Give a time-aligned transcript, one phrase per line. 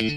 [0.00, 0.08] シー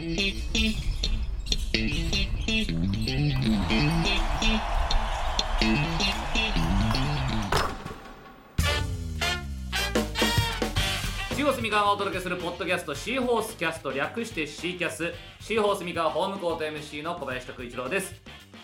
[11.43, 15.11] ホース三河がお届けするポッドキャストシーホースキャスト略してシーキャス。
[15.41, 18.15] シーホース三河ホームコート MC の小林拓一郎です。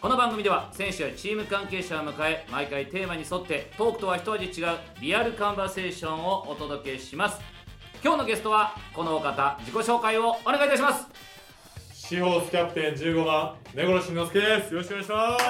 [0.02, 7.59] この番組では選手やチーム関係者を迎え毎回テーマに沿ってトークとは一味違うリアルカンバセーションをお届けします。
[8.02, 11.06] 今日のゲストはこのお方自己紹介をお願いいたします。
[11.94, 14.74] シーホースキャプテン15番根室慎之介です。
[14.74, 15.46] よろしくお願いします。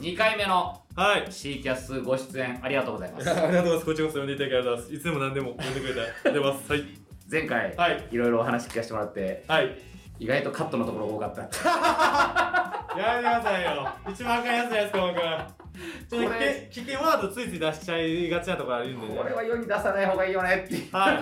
[0.00, 1.26] 2回目のはい。
[1.32, 3.30] シーキャスご出演ありがとうございます。
[3.30, 3.86] ありがとうございます。
[3.86, 4.94] こちらこそ呼んでいただきありがとうございます。
[4.94, 6.72] いつでも何でも呼んでくれてありがとうございます。
[6.72, 6.84] はい
[7.28, 8.08] 前回、はい。
[8.12, 9.76] いろいろお話聞かせてもらってはい
[10.18, 11.42] 意外とカットのところが多かった。
[12.96, 13.88] やめてくださいよ。
[14.08, 15.20] 一番あかんやつじゃないですか僕
[16.08, 16.38] ちょっと
[16.70, 19.14] 危険ワードついつい出しちゃいがちなところあるんでね。
[19.14, 20.96] これは世に出さない方がいいよねっていう。
[20.96, 21.18] はい。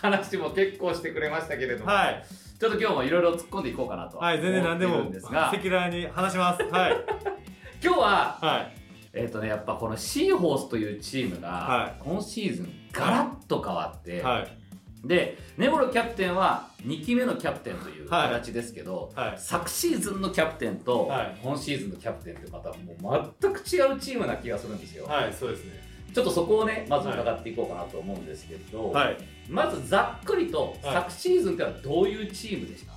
[0.00, 2.24] 話も結構してくれましたけれども、はい。
[2.58, 6.62] ちょっと今日もいろいろ突っ込んでいこうかなとはい全然何でも赤裸々に話します。
[6.64, 6.96] はい。
[7.82, 8.76] 今日ははい。
[9.12, 14.59] えっ、とねやっぱこのシーホースというチームが、は今シーズンガラッと変わって、はい
[15.04, 18.28] で根室キャプテンは2期目のキャプテンというはい。
[18.28, 19.34] 形ですけど、はい。
[19.38, 21.38] 昨シーズンのキャプテンと、はい。
[21.42, 25.72] 今シーズンのキャプテンってまたもう全く違うチームな気がするんですよ、はいそうですね。
[26.12, 29.16] ちょっとそこをねまず伺っていこうかなと思うんですけど、はい。
[29.48, 30.94] まずざっくりと、はい。
[30.94, 32.92] 昨シーズンってのはどういうチームでした？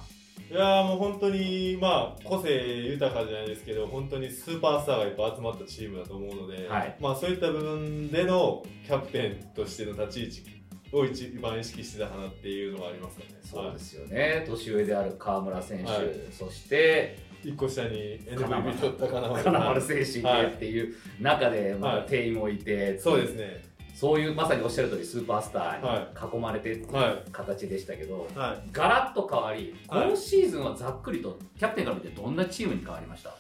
[0.52, 6.96] いやーもう本当にまあ個性豊かじゃないですけど本当にスーパースターがいっぱい集まったチームだと思うので、はい。
[7.00, 10.63] まあそういった部分でのキャプテンとしての立ち位置
[10.94, 13.30] を一番意識してたかなっていうのがありますかね。
[13.44, 16.04] そうですよね、年上である川村選手、はい。
[16.32, 19.44] そして一個下に取った金丸。
[19.44, 21.98] 金丸選手いてっていう中で、まはい。
[22.04, 23.64] だ店員もいて、そうですね。
[23.94, 28.70] そういうまさにおっしゃる通りスーパースタはーに囲まれてっていうはい形でしたけど、はい。
[28.72, 33.36] ガラッと変わり、はい今シーズンはざっくりとキャプテンから見てどんなチームに変わりました？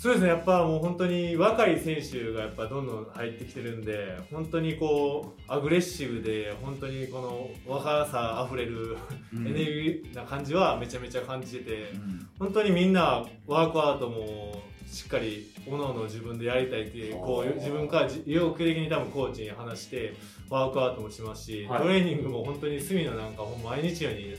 [0.00, 8.96] そうですね、やっぱもう本当に若い選手がやっぱどんどん入ってきてるんで、本当にこう、アグレッシブで、本当にこの若さあふれる、
[9.34, 9.48] うん。
[9.48, 12.28] エネルギーな感じはめちゃめちゃ感じてて、うん。
[12.38, 20.14] 本当にみんなワークアウトもしっかり各々自分でやりたいっていうこう自分からじ意欲的に多分コーチに話して
[20.48, 21.82] ワークアウトもしますし、はい。
[21.82, 24.36] トレーニングも本当に隅野なんか毎日のように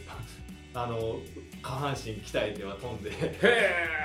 [0.73, 1.19] あの
[1.61, 3.11] 下半身鍛えては飛んで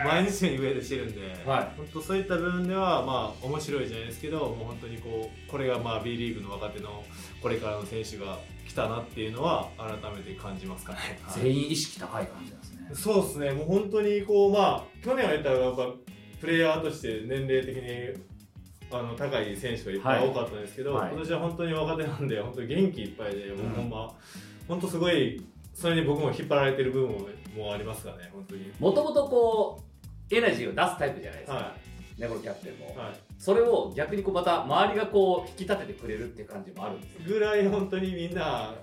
[0.04, 1.76] 毎日のように上でしてるんで、はい。
[1.76, 7.04] 本当そういった部分ではまあ面白いじゃないですけどもう本当にこうこれがまあ B リーグの若手の
[7.40, 8.38] これからの選手が
[8.68, 10.98] 来たなっていうのは改めて感じますかね。
[11.22, 11.40] はい。
[11.44, 12.90] 全員意識高い感じなんですね。
[12.92, 15.88] そうですね、もう本当にこう、まあ、去年は言ったら、やっぱ
[16.40, 17.82] プレイヤーとして年齢的に
[18.90, 21.10] あの高い選手がいっぱい多かったんですけど、はい。
[21.12, 23.90] 今年は本当に若手なんで、本当に元気いっぱいで、もうほん。
[23.90, 24.14] ま、
[24.68, 25.42] 本当すごい、
[25.72, 28.72] それに僕も引っ張られてる部分ももありますからね、本当に。
[28.78, 29.82] もともとこ
[30.30, 31.76] うエナジーを出すタイプじゃないですか、は
[32.18, 33.14] ネゴロキャプテンも、い、はい。
[33.38, 37.20] それを逆にこうまた周りがこう引き立ててくれるっていう感じもあるんですよ。
[37.26, 38.74] ぐらい本当にみんな、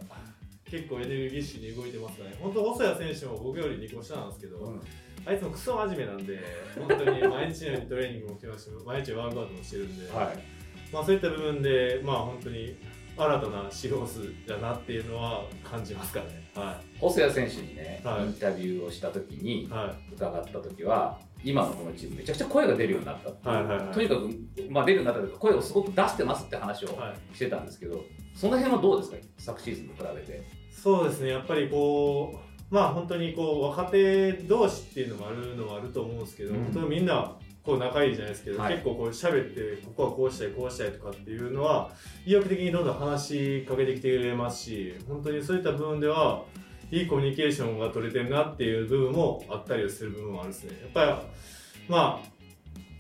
[0.66, 4.82] 結構エネルギッシュに動いてますからね、本当、細谷選手も僕より2個下なんですけど、うん。
[5.26, 6.40] あいつもクソ真面目なんで、
[6.78, 8.66] 本当に毎日のようにトレーニングも来ます。
[8.66, 10.12] し、毎日ワークアウトもしてるんで。
[10.12, 10.62] はい。
[10.92, 12.76] まあ、そういった部分で、まあ、本当に
[13.18, 16.50] 新たなシロースだなっていうのは感じますかね。
[16.56, 19.68] は細谷選手にね、はいインタビューをした時にい。
[19.70, 24.30] は伺った時は今のこのチームめちゃくちゃ声が出るようになったはいはいはいとにかく、
[24.70, 26.96] まあ、出るようになったというか声をすごく出してますって話をい。
[26.98, 27.36] はい。
[27.36, 28.04] してたんですけど、
[28.36, 29.18] その辺はどうですか？
[29.38, 32.40] 昨シーズンと比べてそうですね、やっぱりこ
[32.72, 41.92] う、まあ、本当にこう、若手同士っていうのもあるのもあると思うんですけど、うん本当にみんな、こう仲いいじゃないですけど、はい結構こう喋って、ここはこうしたい、こうしたいとかっていうのは、
[42.26, 46.44] 意欲的にどんどん話しかけてきてくれますし、本当にそういった部分では、
[46.92, 50.78] いいコミュニケーションが取れてるなっていう部分もあったりする部分もあるんですね。
[50.82, 51.12] やっぱり、
[51.88, 52.31] まあ、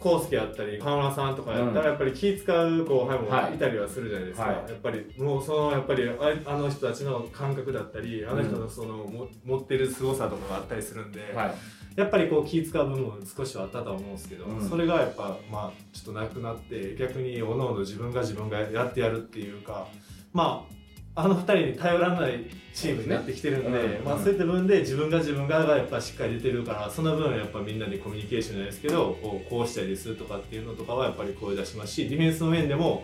[0.03, 3.57] 康介やったり、河村さんとかやったら、やっぱり気使う後輩もい。
[3.57, 4.47] たりはするじゃないですか。
[4.47, 4.55] はい。
[4.55, 6.13] やっぱり、もうその、やっぱりあ、
[6.51, 11.55] あの人たちの感覚だったり、あの人のその、も持ってる凄さとかがあったりするんで、はい。
[11.95, 14.69] やっぱりこう気使う部分も少しはあったとは思うんですけど、うん。
[14.69, 19.87] それがやっぱ、まあ、ちょっとなくなって、逆に、おのおの自分が自分がやってやるっていうか、
[20.33, 20.80] まあ、
[21.13, 24.05] あの二人に頼らないチームになってきてるんで、ねうん。
[24.05, 33.03] まあ、そういった部分で自分が自分ががやっぱしっかり出てるからその分やっぱみんなでコミュニケーションじゃないですけどこうこうしたいですとかっていうのとかはやっぱり声出しますしディフェンスの面でも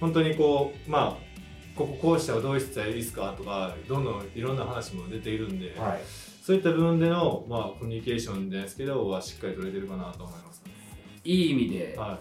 [0.00, 1.34] 本当にこうまあ
[1.76, 3.34] こここうしたらどうしたらいいですか？
[3.36, 6.00] とかどんどんいろんな話も出ているんで、はい。
[6.42, 10.72] そういった部分での、まあ、コミュニケーションじゃないですけどはしっかり取れてるかなと思いますね。
[11.24, 12.18] いい意味では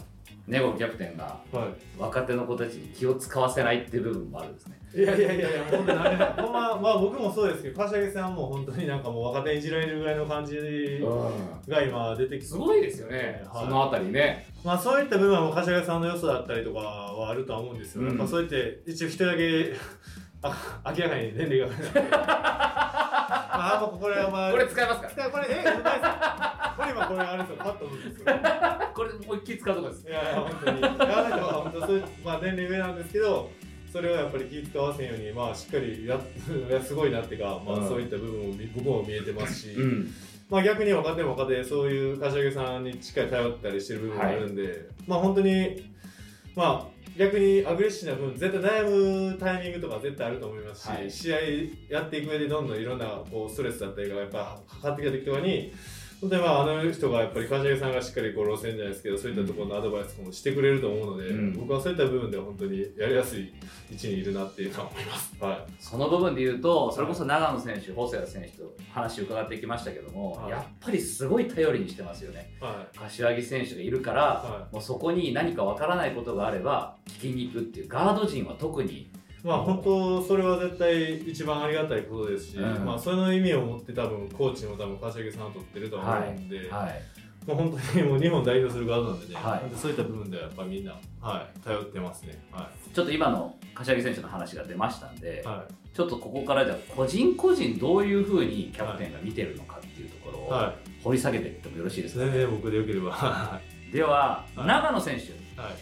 [0.48, 1.68] ネゴキャプテンがは
[1.98, 4.80] 若手の子たちに気を使わせないっていう部分もあるんですね。
[4.94, 10.58] い、いやいやいやいやほんままあ僕もそうですけど柏木さんも本当になんかもう若手にいじられるぐらいの感じ
[11.68, 13.66] が今出てきすごいですよね、はい。
[13.66, 14.46] そのあたりね。
[14.64, 18.08] まあそういった部分は柏木さんの良さだったりとかはあるとは思うんですよ、うん。
[18.10, 19.74] やっぱそうやって一応一人だけ
[20.42, 21.68] あ明らかに年齢が
[23.56, 25.30] まあこれはまあこれ使いますか？
[25.30, 30.08] これえうまいですこれ今これあれですよパッと思うんですよら これ思いっきり使うとこです。
[30.08, 33.52] いやいや本当にいやなんか本当そういうまあ年齢上なんですけど
[33.92, 36.16] それをやっぱり気使わせんようにまあしっかりや
[36.70, 40.12] いやすごいなっていうか、まあうんそういった部分も僕も見えてますし、うん。
[40.50, 45.84] まあ逆に若手も若手そういう柏木さんにしっかり頼ったりしてる部分もあるんで、まあ本当に
[46.56, 51.38] まあ逆にアグレッシブな部分絶対悩むタイミングとか絶対あると思いますし、はい試合
[51.90, 55.72] やっていく上でどんどんいろんなこうストレスだったりがやっぱかかってきた時とかに
[56.24, 61.54] 本当にまああの人がやっぱり柏木さんがしっかりこう路線じゃないですけどそういったところのアドバイスもしてくれると思うので、うん。
[61.54, 63.54] 僕はそういった部分では本当にやりやすい
[63.92, 65.36] 位置にいるなっていうのは思います。
[65.42, 70.52] は いその部分で言うと、それこそ長野選手、細谷選手と話を伺ってきましたけども、はい。
[70.52, 72.54] やっぱりすごい頼りにしてますよね。
[72.62, 77.90] は柏木選手がいるから、はもうそこに何かわからないことがあれば聞きに行くっていう。
[77.90, 79.12] ガード陣は特にい、
[79.44, 87.02] まあ本当それは絶対一番ありがたいことですし、うんまあその意味を持って多分コーチも多分柏木さんを取ってるとは思うんで、はい
[87.46, 92.42] もう本当にもう日本代表する側なんでね、はいそういった部分ではやっぱみんな、はい、頼ってますね。
[92.52, 95.48] はちょっと今の柏木選手の話が出ましたんで、い。
[95.48, 100.42] はちょっとここからじゃあ個人個人どういうふうにキャプテンが見てるのかっていうところい。
[100.44, 100.74] をは
[101.04, 102.10] 掘り下げていってもよろしいでい。
[102.10, 103.12] すか、全然僕でよければ。
[103.12, 103.60] は
[103.92, 105.30] では、はい長野選手い。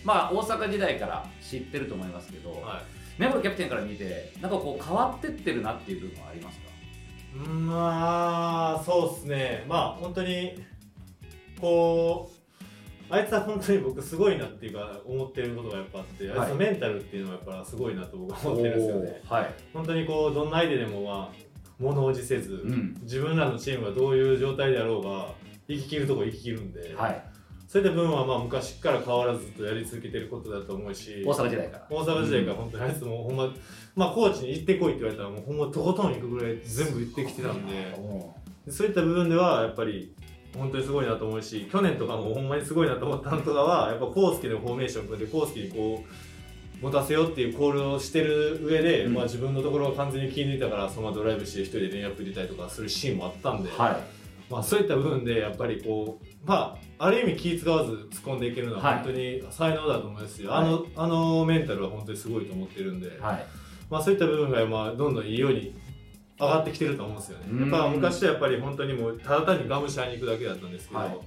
[0.04, 3.01] まあ大阪時代から知ってると思いますけど、はい。
[3.22, 6.66] 根室キャプテンから見てなんかこう変わってってるなっていう部分はありますか？
[7.36, 9.64] うんまあ、そうですね。
[9.70, 10.54] まあ本当に、
[11.62, 12.30] こ
[13.10, 19.22] う、あいつは本当に僕すごいなっていうか思ってることがやっぱあって、あいつのメンタルっていうのはやっぱすごいなと僕は思ってるんですよね。
[19.30, 21.36] はい、本当にこうどんな相手でもまあ
[21.80, 22.98] 物おじせず、うん。
[23.04, 25.34] 自分らのチームがどういう状態であろうが
[25.70, 27.24] 生き切るとこ生き切るんで、はい、
[27.72, 31.88] そういった部分はまあ昔から変わらずとやり続けてることだと思うし大阪時代から。
[31.90, 33.48] 大阪時代から本当にあいつもほんま、
[33.96, 37.96] まあコーチに行ってこいって言われたらもうほんまとことん行くぐらい全部行ってきてたんで
[38.68, 40.14] そういった部分ではやっぱり
[40.54, 49.14] 本当にすごいなと思うし去年とかもほんまにすごいなと思ったのとかはやっぱ康介のフォーメーション組んで康介にこう持たせようっていうコールをしてる上で、うん。
[49.14, 53.98] まあ、自分のところが完全に気に入ったからそのままドライブして一人でレイアップ入れたりとかするシーンもあったんで、ーはい。
[54.52, 58.96] まあ、そういった部分でやっぱりこうまあある意味気使わず突っ込んでいけるのははい。
[58.96, 60.58] 本当に才能だと思いますし、はい。
[60.60, 63.46] あのあのメンタルは本当にすごいと思ってるんで、はい。
[63.90, 65.76] まあ、そういった部分がまあどんどんいいように
[66.40, 67.46] 上がってきてると思うんですよね。
[67.52, 67.72] うん。
[67.72, 71.20] やっぱ昔はやっぱり本当にもうただ単にガムシャに行くだけだったんですけど、はい。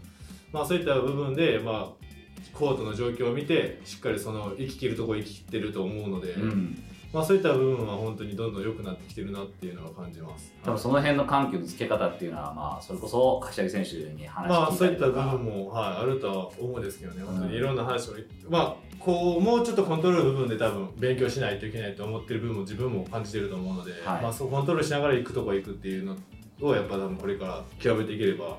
[0.52, 2.04] まあそういった部分でまあ
[2.52, 6.82] コートの状況を見てしっかりその生き切るところ生き切ってると思うので、うん
[7.14, 10.52] まあそういった部分は本当にどんどん良くなってきてるなっていうのは感じます。
[10.64, 18.16] 多分その辺の緩急のつけ方っていうのはまあそれこそ柏木選手に話まあそういった部分も、はい、あるとは思うんですけどね、本当うんにいろんな話も、
[18.50, 24.22] まあこうもうちょっとコントロールの部分で多分勉強しないといけないと思ってる部分も自分も感じてると思うので、はい。
[24.22, 26.16] まあそうコントロールしながら行くとこ行くっていうの
[26.62, 28.58] をやっぱ多分これから極めていければ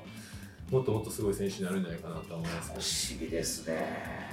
[0.70, 2.80] もっともっとすごい選手になるんじゃないかなとは思いますけど。
[2.80, 4.25] 不思議ですね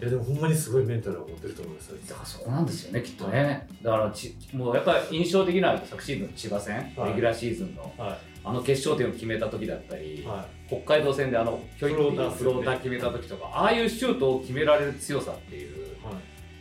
[0.00, 1.98] いやでもほんまにすごいメンタルを持ってると思いますよ。
[2.08, 3.68] だからそこなんですよねきっとね。
[3.82, 7.10] だからちもうやっぱり印象的な昨シーズンの千葉戦、はい。
[7.10, 7.92] レギュラーシーズンの。
[7.98, 12.76] はあの決勝点を決めた時だったり、い、は北海道戦であのひょいっていうフローター。
[12.78, 15.90] 決めた時とかああいうシュートを決められる強さっていう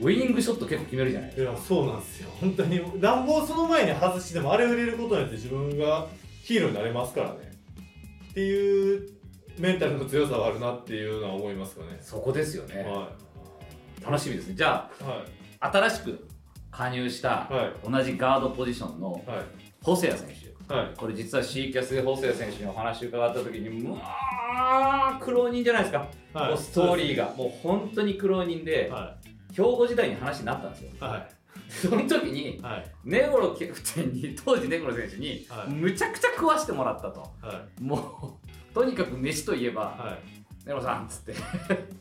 [0.01, 1.51] ウイニングショット結構決めるじゃないい、いですか。
[1.53, 2.29] やそうなんですよ。
[2.39, 6.07] 本当に暖房その前に外してもあれを入れることによって自分が
[6.43, 7.51] ヒーローになれますからね。
[8.31, 9.09] っていう
[9.57, 11.97] メンタルの強さはあるなっていうのは思いますかね。
[12.01, 13.11] そこですよね、は
[14.03, 14.55] 楽しみですね。
[14.55, 15.15] じゃいはい。
[15.59, 16.27] あ新しく
[16.71, 17.89] 加入したはい。
[17.89, 19.23] 同じガードポジションのはい。
[19.81, 20.27] 細谷選
[20.67, 20.73] 手。
[20.73, 20.93] はい。
[20.95, 26.49] これ実は C キャスで細谷選手にお話伺った時にうわー苦労人じゃないですか、はい。
[26.49, 29.15] もうストーリーがもう本当に苦労人で、は
[29.53, 30.91] 兵庫時代に話になったんですよ。
[31.69, 32.61] その時に
[33.03, 35.69] 根室キャプテンに当時根室選手にはい。
[35.69, 37.21] むちゃくちゃ食わしてもらったと。
[37.41, 37.83] はい。
[37.83, 40.38] もうとにかく飯といえばはい
[40.69, 41.33] 根室さんっつって。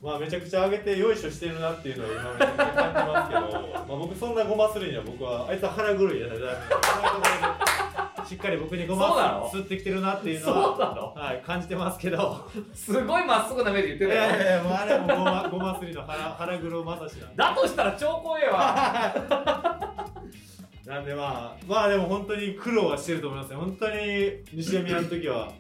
[0.02, 3.40] まあめちゃくちゃ上げてよいしょしてるなっていうのを今めちゃくちゃ感じますけど
[3.88, 6.34] まあ僕そんなごまするには僕はあいつは腹黒いやだ
[8.26, 12.46] しっかり僕にごます吸ってきてるなっていうのははい感じてますけど。
[12.74, 14.20] すごいまっすぐな目で言っていたよ。
[14.20, 17.36] やいやいやもうあれもごまごますりの腹腹黒まさしなんで。
[17.36, 19.14] だとしたら超怖えわ。
[20.84, 23.56] なんでまあまあでも本当に苦労はしてると思いますね。
[23.56, 25.50] 本当に西宮の時は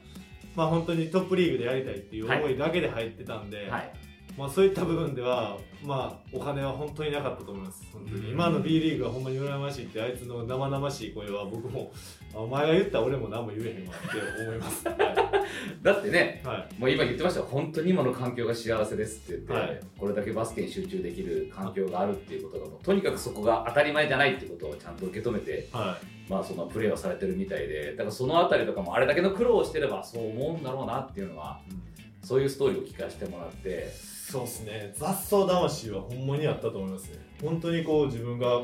[0.58, 3.92] まあ本当にトップリーグでやりたいっていう思いだけで入ってたんで、はい。
[4.36, 8.30] まあ、そういった部分では、まあ、お金は本当になかったと思います本当に。
[8.30, 14.94] 今の B リーグがほんまに羨ましいってあいつの生々しい声は僕もあお前が言ったら俺も何も言えへんわって思います、は
[15.82, 16.80] だってねいはい。
[16.80, 17.42] もう今言ってました。
[17.42, 19.80] 本当に今の環境が幸せですって言って、はい。
[19.98, 26.30] これだけバスケに集中できる環境があるっていうことがもうとにかくそこが当たり前じゃないっていうことをちゃんと受け止めて、はい。
[26.30, 31.58] まあ、そのプレーをされてるみたいでだからそのあたりとかもあれだけの苦労をしてればそう思うんだろうなっていうのは
[32.22, 33.88] そういうストーリーを聞かせてもらって。
[34.30, 34.92] そうですね。
[34.94, 37.18] 雑草魂はほんまにあったと思いますね。
[37.42, 38.60] 本当にこう自分が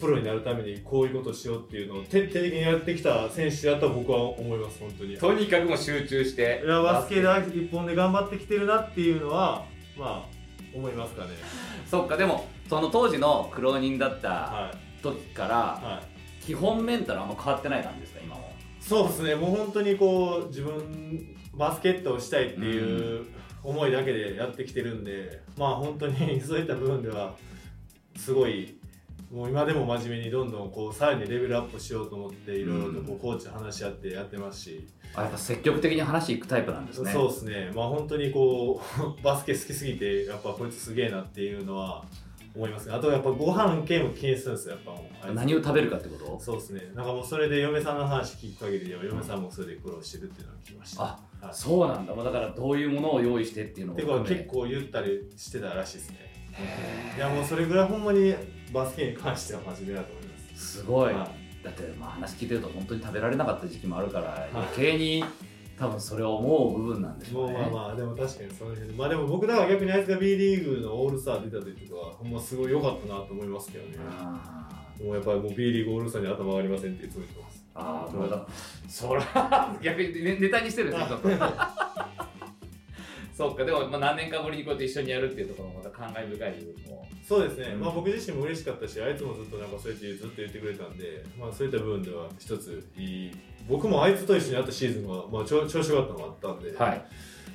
[0.00, 5.16] プロになるためにこういうことをしようっていうのを徹底的にやってきた選手だと僕は思います本当に。
[5.16, 6.62] とにかくもう集中して。
[6.64, 9.64] いやバスケだ一本で頑張ってきてるなっていうのは
[9.96, 10.28] まあ
[10.74, 11.30] 思いますかね。
[11.90, 15.02] そっかでもその当時の苦労人だったはい。
[15.02, 16.44] 時からはい。
[16.44, 23.26] 基本メンタルあんま変わってない感じですか今もそうですねもう本当にこう自分バスケットをしたいっていう
[23.64, 27.34] 思いだけでやってきてるんで、まあ本当にそういった部分では
[28.16, 28.78] すごい
[29.36, 37.12] もう今でも真面目にどんどんこうさらにレベルアップしようと思っていろいろとこうコーチと話し合ってやってますし、あやっぱ積極的に話いくタイプなんですね。
[37.12, 37.70] そうですね。
[37.74, 42.02] まあ本当にこう バスケ好きすぎてやっぱこいつすげえなっていうのは
[42.54, 42.94] 思いますね。
[42.94, 45.34] あとやっぱご飯系も気にするんですよやっぱもう。
[45.34, 46.40] 何を食べるかってこと？
[46.40, 46.90] そうですね。
[46.94, 51.02] なんかもうそれで嫁さんの話聞く限りでは嫁さんもそれで苦労してるっていうのを聞きました。
[51.42, 52.14] あそうなんだ。
[52.14, 56.16] だからどういうものを用意してっていうのを結構言ったりしてたらしいですね。
[56.22, 56.35] へ
[57.16, 58.34] いやもうそれぐらいほんまに
[58.72, 60.54] バスケに関しては真面目だと思います。
[60.54, 61.30] ーすごい、は
[61.62, 64.50] だってまあ話聞いてると本当に食べられなかった時期もあるからい。
[64.52, 65.24] 余計に
[65.78, 67.52] 多分それを思う部分なんでしょうね。
[67.52, 73.96] もうまあまあでも確かにその辺まあでも僕だから逆にあいつが B リーグのオールスター出た時とかはほんますごい良かったなと思いますけどね。
[74.08, 77.66] あもうやっぱりもう B リーグオールスターに頭上がりませんっていつも言ってます。
[77.74, 78.46] あーもうだ？
[78.88, 81.28] そら逆にネネタにしてるんですねちょっと
[83.36, 87.06] そうかでもまあ何年かぶりにこうやって一緒にやるっていうところもまた感慨深い部分も。
[87.22, 87.80] そうですね、うん。
[87.80, 93.30] まあ僕自身も嬉しかったしあいつもずっとなんかそうやってずっと言ってくれたんで、まあ、そういった部分では一ついい
[93.68, 97.04] 僕もあいつと一緒にやったシーズンは、まあ、調調子良かったのがあったんで、はい。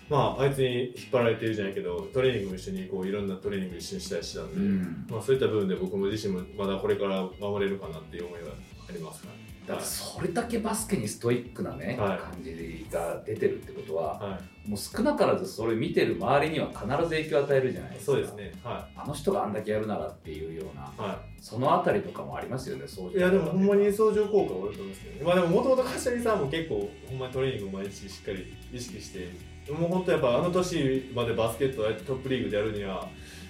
[0.08, 5.08] まああいつに引っ張られてるじゃないけどトレーニングも一緒にこういろんなトレーニング一緒にしたりしたんで、うん。
[5.10, 8.50] まあ、そういった部分で僕も自身もまだこれから守れるかなっていう思いは
[8.88, 9.34] ありますから、
[9.68, 12.18] だからそれだけバスケにストイックなね、はい。
[12.18, 18.12] 感じが出てるってことははい、もう少なからずそれ見てる周りには必ず影響を与えるじゃないですか。
[18.14, 18.52] そうですね。
[18.64, 25.22] はあの人があんだけやるならっていうような、い、はそのあたりとかもありますよねそうい、いやでもほんまに相乗効果はあると思うんですけどね。
[25.24, 29.30] まあでももともと柏木さんも結構ほんまにトレーニングを毎日しっかり意識して
[29.72, 33.08] もう本当やっぱあの年までバスケットトップリーグでやるには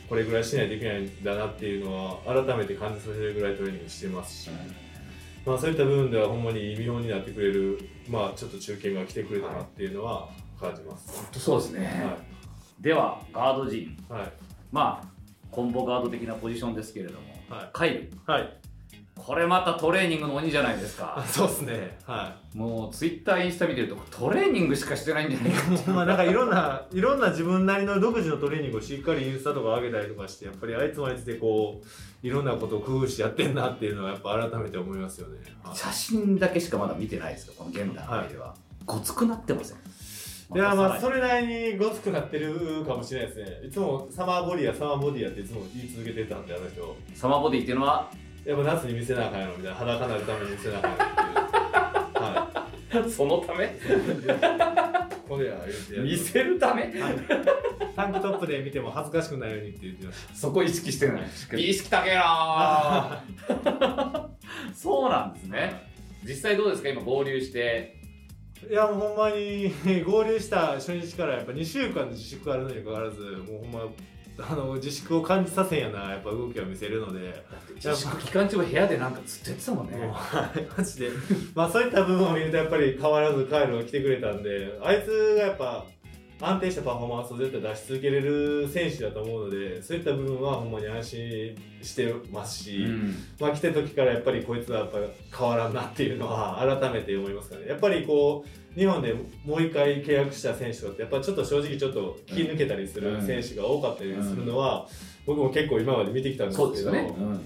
[0.10, 4.50] これぐらいしないといけないんだなっていうのは改めて感じさせるぐらいトレーニングしてますし、
[5.46, 10.30] まあ、そういった部分ではほんまに見本になってくれる、まあ、ちょっと中堅が来てくれたなっていうのは
[10.60, 11.18] 感じます。
[11.18, 12.18] 本当そうですね、は
[12.80, 13.82] ではガード陣。
[13.82, 14.32] い、はい。
[14.72, 15.08] まあ
[15.50, 17.70] コンボガード的なポジションですけれども、はい。
[17.74, 18.12] カイル。
[18.26, 18.61] はい、
[19.26, 21.98] これまたトレーニングの鬼じゃないですかそうですね。
[22.06, 25.94] はもうツイッターインスタ見てるとトレーニングしかしてないんじゃないかい。
[25.94, 35.40] まあなんかいろんないろんな自分なりの独自のトレーニングをしっかりインスタとか上げたりとかしてやっぱりあいつもあいつでこういろんなことを工夫してやってんなっていうのはやっぱ改めて思いますよね。
[35.64, 38.54] はい写真だけしかまだ見てないですよこの現段階では、
[38.86, 39.78] ごつくなってません？
[40.54, 43.68] いやまあそれれなりにごつくなってるかもしれないですね。
[43.68, 46.94] いつもサマーボディやサマーボディやっていつも言い続けてたんであの人。
[47.14, 48.12] サマーボディっていうのは
[48.46, 53.04] やっぱ夏に見せなあかんやろみたいな裸になるために見せなあかんやろっていう。
[53.04, 53.66] はそのため？
[53.66, 53.68] い。
[55.28, 56.02] これや言うてや。
[56.02, 56.84] る見せるため？
[56.84, 56.92] はい。
[57.96, 60.36] タンクトップで見ても恥ずかしくないようにって言ってました。
[60.36, 61.22] そこ意識してない。
[61.58, 64.28] 意識高えなー。
[64.76, 65.74] そうなんですね。
[66.24, 66.90] 実際どうですか？
[66.90, 67.98] 今合流して。
[68.70, 69.74] いやもうほんまに
[70.06, 73.80] 合流した初日からやっぱ2週間の自粛あるのにかかわらずもうほんま
[74.40, 77.44] あの自粛を感じさせんやなやっぱ動きを見せるので。
[77.76, 79.98] 自粛期間中は部屋でなんかずっとやってたもんね。
[80.78, 81.10] マジで。
[81.56, 85.86] まあそういった部分を見るとやっぱり変わらずカイルが来てくれたんであいつがやっぱ
[86.44, 93.16] 安定したパフォーマンスを絶対出し続けれる選手だと思うのでそういった部分はほんまに安心してますし、うん。
[93.40, 94.98] まあ来た時からやっぱりこいつはやっぱ
[95.38, 97.68] 変わらんなっていうのは改めて思いますからね。
[97.68, 99.14] やっぱりこう日本で
[99.46, 104.88] もう一回契約した選手とかってやっぱちょっと正直ちょっと気抜けたりする選手が多かったりするのは、
[105.26, 107.42] 僕も結構今まで見てきたんですけどそうですよね、うん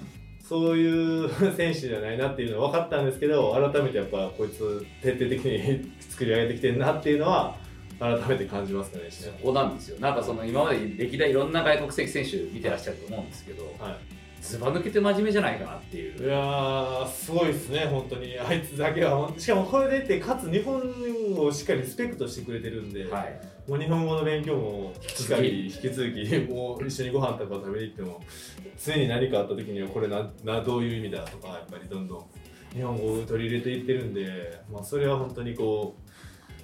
[0.48, 7.58] そういう選手じゃないなっていうのは分かったんですけど改めてやっぱこいつ徹底的に作り上げてきてるなっていうのは
[8.00, 9.05] 改めて感じますかね。
[9.10, 10.00] そこなんですよ。
[10.00, 14.14] なんかその今まで歴代いろんな外国籍選手見てらっしゃると思うんですけどはい
[14.46, 16.24] ずば抜けて真面目じゃないかなっていう。
[16.24, 18.38] いやーすごいですね本当に。
[18.38, 20.82] あいつだけはしかもこれでいってかつ日本
[21.38, 23.42] をしっかりリスペクトしてくれてるんで、はい。
[23.68, 28.22] もう日本語の勉強もしっかり引き続きもう一緒にご飯とか食べに行っても
[28.78, 32.25] 常に何かあった時にはこれななどういう意味だとかやっぱりどんどん
[32.75, 36.05] 日本語を取り入れていってるんで、まあ、それは本当にこう、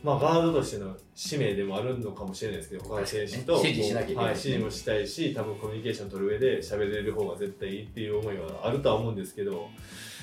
[0.03, 9.69] まあ、ガードとしての使命でもあるのかもしれないですけど他の選手と指示しなきゃいけないはい、指示もしたいし多分コミュニケーション取る上で喋れる方が絶対いいっていう思いはあるとは思うんですけど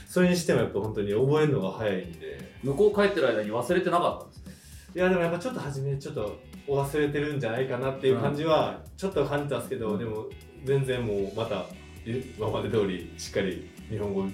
[0.09, 2.59] それにしてもやっぱ本当に覚えるのが早いんで。
[2.65, 4.55] 向こう帰ってる間に忘れてなかったんですね。
[4.97, 9.99] いやでもやっぱちょっと初めちょっと忘れてるんじゃないかなっていう感じはちょっと感じたんですけど、うん。
[9.99, 10.27] でも
[10.65, 11.67] 全然もうまた
[12.07, 14.25] 今まで通りしっかり日本語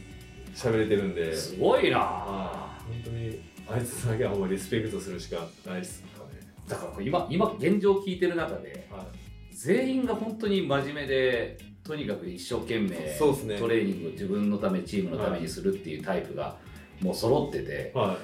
[0.55, 1.99] 喋れてるんで、すごいな。
[1.99, 6.41] はい本当にあいつだけはほんまリスペクトするしかないっすかね。
[6.69, 9.07] だから今今現状聞いてる中では
[9.53, 13.59] 全員が本当に真面目でとにかく一生懸命そうっすね。
[13.59, 16.57] トレーニングを自分のためチームのためにするっていうタイプが
[17.01, 18.19] もう揃っててい、は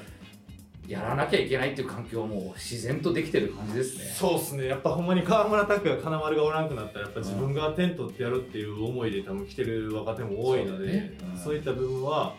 [0.89, 4.05] やらなきゃいけないっていう環境はもう自然とできてる感じですい、ね。
[4.07, 4.67] そうっすね。
[4.67, 11.19] やっぱほんまに川村拓也金丸がおらんくなったらやっぱ自分が点取ってやるっていう思いで多分来てる若手も多いのでそうだね。
[11.35, 11.39] うん。
[11.39, 12.35] そういった部分は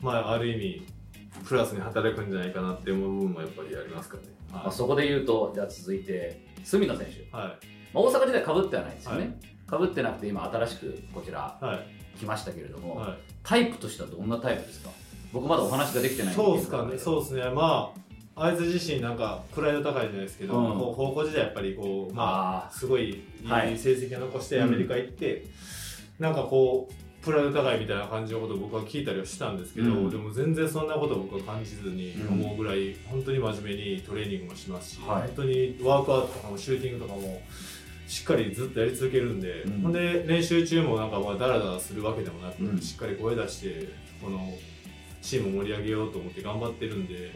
[0.00, 0.86] まあある意味
[1.46, 4.28] プラスに働くんじゃないかなって思う部分もやっぱりありますからね。
[4.52, 7.66] まあ、そこで言うとじゃあ続いて隅野選手、はい。
[7.92, 12.18] まあ、大阪時代かぶってはないですよはねかぶってなくて今新しくこちらはい。
[12.18, 14.90] 来ましたけれども、はタイプとしてはどんなタイプですか？
[15.32, 17.92] 僕まだお話ができてい、ないそうですかね、うそうですね、ま
[18.36, 20.78] あ、あいつ自身、なんかプライド高いじゃないですけど、うん。
[20.78, 23.78] 高校時代、やっぱりこう、まあ、あすごいいいはい。
[23.78, 25.46] 成績を残してアメリカ行って、
[26.18, 30.10] なんかこう、プライド高いみたいな感じのことを僕は聞いたりはしたんですけど、うん。
[30.10, 32.44] でも全然そんなことを僕は感じずにうん。
[32.44, 35.22] 思うぐらい、本当に真面目にトレーニングもしますし、はい。
[35.22, 37.42] 本当にワークアウトとかもシューティングとかも
[38.06, 39.82] しっかりずっとやり続けるんで、うん。
[39.82, 42.80] ほんで練習中もなんかまあダラダラするわけでもなく、うん。
[42.80, 43.88] しっかり声出して
[44.22, 44.52] この
[45.22, 47.30] チームを盛り上げようと思って頑張ってるんで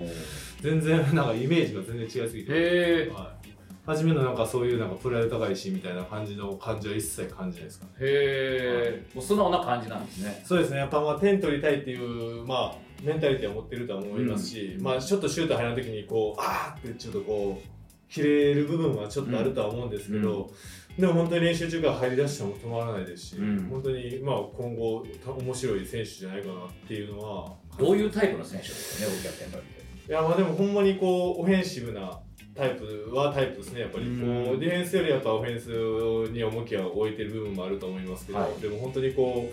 [0.63, 3.44] 全然なんかイメージが全然違いすぎて、えはい、
[3.87, 7.93] 初めのなんかそういうなんかプライド高いしみたいな感じの感じは一切感じないですかね。
[8.01, 10.43] へえもう素直な感じなんですね。
[10.45, 10.79] そうですね。
[10.79, 20.51] やっぱまあ点取りたいっていうまあメンタリティは持ってるとは思いますし、まあちょっとシュート入らない時にこうあーってちょっとこう切れる部分はちょっとあるとは思うんですけど、
[20.99, 23.69] でも本当に練習中から入り出しても止まらないですし、うん。
[23.69, 26.57] 本当にまあ今後た面白い選手じゃないかなっ
[26.89, 29.61] ていうのはどういうタイプの選手ですかね、オキャプテン。
[30.07, 32.21] いやまあでもほんまにこうオフェンシブな
[32.55, 33.81] タイプはタイプですね。
[33.81, 34.61] やっぱりこううん。
[34.61, 38.61] ディフェンスよりやっぱオフェンスに重きを置いてる部分もあると思いますけど、はい。
[38.61, 39.51] でも本当にこ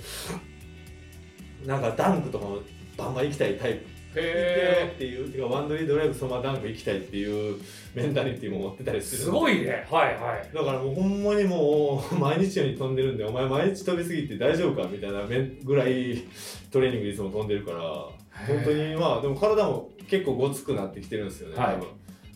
[1.64, 2.60] うなんかダンクとかも
[2.98, 3.86] バンバン行きたいタイプ。
[4.14, 5.32] 行っていう。
[5.32, 7.58] てかワンドリードライブそのままダンク行きたいっていう
[7.96, 9.22] メンタリティも持ってたりする。
[9.24, 9.88] すごいね。
[9.90, 10.54] はいはい。
[10.54, 15.22] だからもうほんまにもう毎日のように飛んでるんでお前毎日飛びすぎて大丈夫かみたいな
[15.64, 16.24] ぐらい
[16.72, 21.76] トレーニングいつも飛んでるから本当にまあでも体も結構ごつくなってきてるんですよね、はい。
[21.76, 21.88] 多分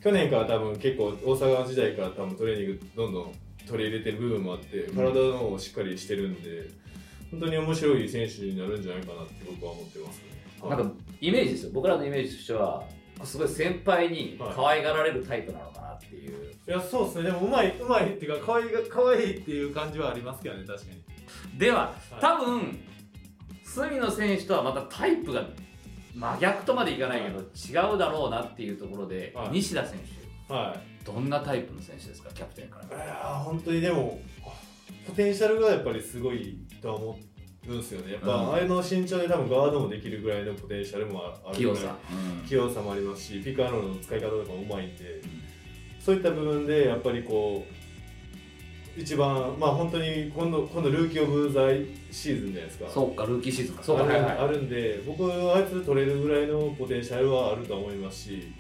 [0.06, 3.32] 去年から多分結構大阪時代から多分トレーニングどんどん
[3.68, 4.96] 取り入れてる部分もあってん。
[4.96, 6.70] 体の方をしっかりしてるんで
[7.32, 11.72] 本当に面白い選手になるんじゃないかなって僕は思ってますね、なんかイメージですよ。
[11.74, 12.84] 僕らのイメージとしては、
[13.24, 16.52] すごい先輩に可愛がられるタイプなのかなっていう。
[16.68, 17.24] いやそうですね。
[17.24, 21.58] でもうまいうまいっていうか可愛いが可愛いっていう感じはありますけどね確かに。
[21.58, 22.22] では、はい。
[22.22, 22.80] 多分、
[23.64, 25.44] 隅野選手とはまたタイプが
[26.16, 29.50] 真逆とまでいかないけど、違うだろうなっていうところで、はい。
[29.52, 30.00] 西田選
[30.48, 31.06] 手、はい。
[31.06, 33.04] どんなタイプの選手ですか、キャプテンから。
[33.04, 34.20] いやー本当にでも
[35.08, 37.20] ポテンシャルがやっぱりすごいとは思
[37.68, 38.14] うんですよね。
[38.14, 38.54] やっぱ、うん。
[38.54, 41.96] あれの身長で多分ガードもできるぐらいのポテンシャルもあるぐらい器用さ。
[42.42, 42.48] うん。
[42.48, 45.22] 器用さもありますしピックアンドロールの使い方とかもうまいんで
[46.00, 47.85] そういった部分でやっぱりこう
[48.98, 51.68] 一番まあ本当に今度今度ルーキー・オブ・ザ・
[52.12, 53.84] シーズンじゃないですかそうか、ルーキーシーズンか。
[53.84, 58.54] そうか、あるはいはいあるんで僕はあいつ取れるぐらいのポテンシャルはあると思いますし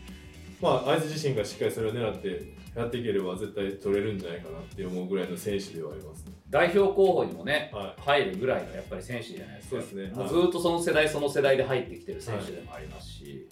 [0.62, 6.34] まああいつ自身がしっかりそれを狙ってやっていければ絶対取れるんじゃないかなって思うぐらいの選手ではありますね。
[6.50, 9.69] 代表候補にもね、はい入るぐらいのやっぱり選手じゃないですか。
[9.69, 13.48] そうですねずっとその世代その世代で入ってきてる選手でもありますし、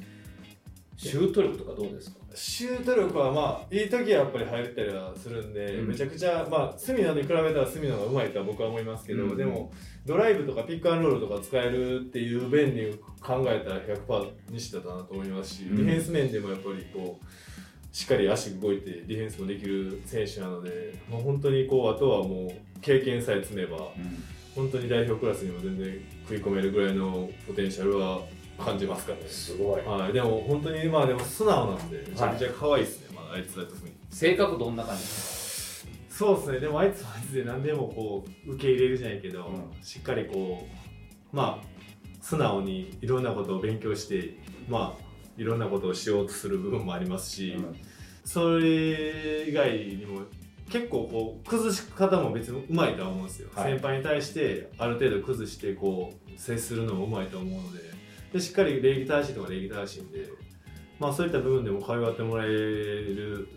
[1.04, 2.18] シュート力とかどうですか？
[2.34, 5.88] シュート力はまあいい時はやっぱり入ったりはするんで、うん。
[5.90, 9.38] めちゃくちゃまあ隅野に比べたら隅野がうまいとは僕は思いますけど、うん。
[9.38, 9.72] でも
[10.06, 15.76] ドライブとかピックアンドロールとか使えるっていう面に考えたら100%西田だなと思いますし、うん。
[15.78, 17.26] ディフェンス面でもやっぱりこう
[17.96, 23.78] しっかり足動いてディフェンスもできる選手なので、まあ、本当にこうあとはもう経験さえ積めば
[24.56, 28.22] 本当に代表クラスにも全然食い込めるぐらいのポテンシャルは
[28.58, 29.28] 感じますかね。
[29.28, 29.82] すごい。
[29.86, 36.60] はい、でも本当にまあでも素直なんでめちゃくちゃ可愛いですね、まあ、あいつだと特に性格どんな感じですそうですね。
[36.60, 39.84] でもあいつはあいつで何でもこう受け入れるじゃないけど、うん。
[39.84, 40.68] しっかりこ
[41.34, 41.66] うまあ
[42.22, 44.38] 素直にいろんなことを勉強して
[44.70, 45.04] まあ
[45.38, 47.58] いろんなことをしようとする部分もありますし、
[48.24, 50.22] それ以外にも
[50.70, 53.74] 結構こう崩し方も別にうまいとは思うんですよ、はい。
[53.74, 57.80] 先輩に対してある程度崩してこう接するのもうまいと思うので
[58.34, 60.28] でしっかり礼儀正しいとか礼儀正しいんで
[61.00, 63.48] まあそういった部分でも可愛がってもらえる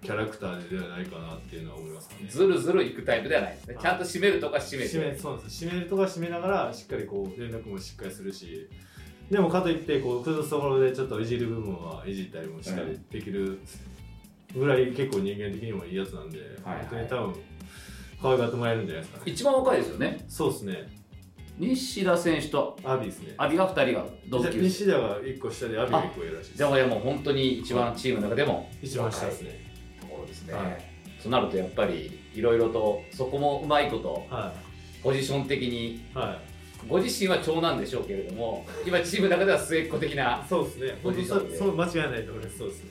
[0.00, 2.26] キャラクターではないかなっていうのは思いますね。
[2.28, 3.76] ずるずるいくタイプではないですね。
[3.80, 5.64] ちゃんと締めるとか締め締めてそうです。
[5.64, 8.68] 締めるとか締めながらしっかりこう連絡もしっかりするし
[9.30, 13.60] でもかといってこう崩すところでちょっといじる部分はいじったりもしっかりできる
[14.54, 16.86] ぐらい結構人間的にもいいやつなんで、はいはい。
[16.86, 17.34] 本当に多分
[18.20, 19.32] 可愛がってもらえるんじゃないですかね。
[19.32, 20.24] 一番若いですよね。
[20.28, 21.01] そうですね
[21.58, 23.34] 西田選手とアビですね。
[23.36, 24.60] 阿炎が2人が同級生。
[24.60, 26.56] 西田が1個下でアビが1個上らしいです。
[26.56, 29.60] じゃあもう本当に一番チームの中でも一番下ですね。
[30.00, 30.78] ところですね、はい。
[31.22, 34.52] となるとやっぱりいろいろとそこもうまいことは
[35.02, 36.04] ポジション的にい。
[36.14, 36.38] は
[36.88, 40.98] ご自身は長男でしょうけれども今チームの中では末っ子的ないそうですね。
[41.02, 41.56] ポジションで。
[41.56, 42.58] そう間違いないと思います。
[42.58, 42.90] そうですね。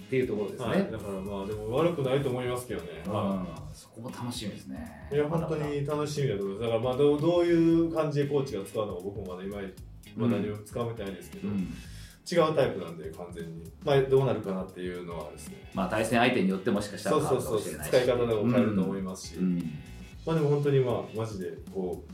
[0.00, 5.08] っていうところですね、はい、だからまあでも悪くないと思いますけどね、うんそこも楽しみですね。
[5.12, 6.62] いや本当に楽しみだと思います。
[6.62, 9.56] だからまあどうどういう感じでコーチが使うのか僕もまだ今
[10.16, 11.74] まだ何も使うみたいですけど、うん。
[12.30, 13.70] 違うタイプなんで完全に。
[13.84, 15.56] まあどうなるかなっていうのはですね。
[15.74, 17.74] まあ対戦相手によってもしかしたらそうそうそう。
[17.82, 19.58] 使い方とかも変えると思いますし、うん。
[20.24, 22.04] まあでも本当にまあマジでこ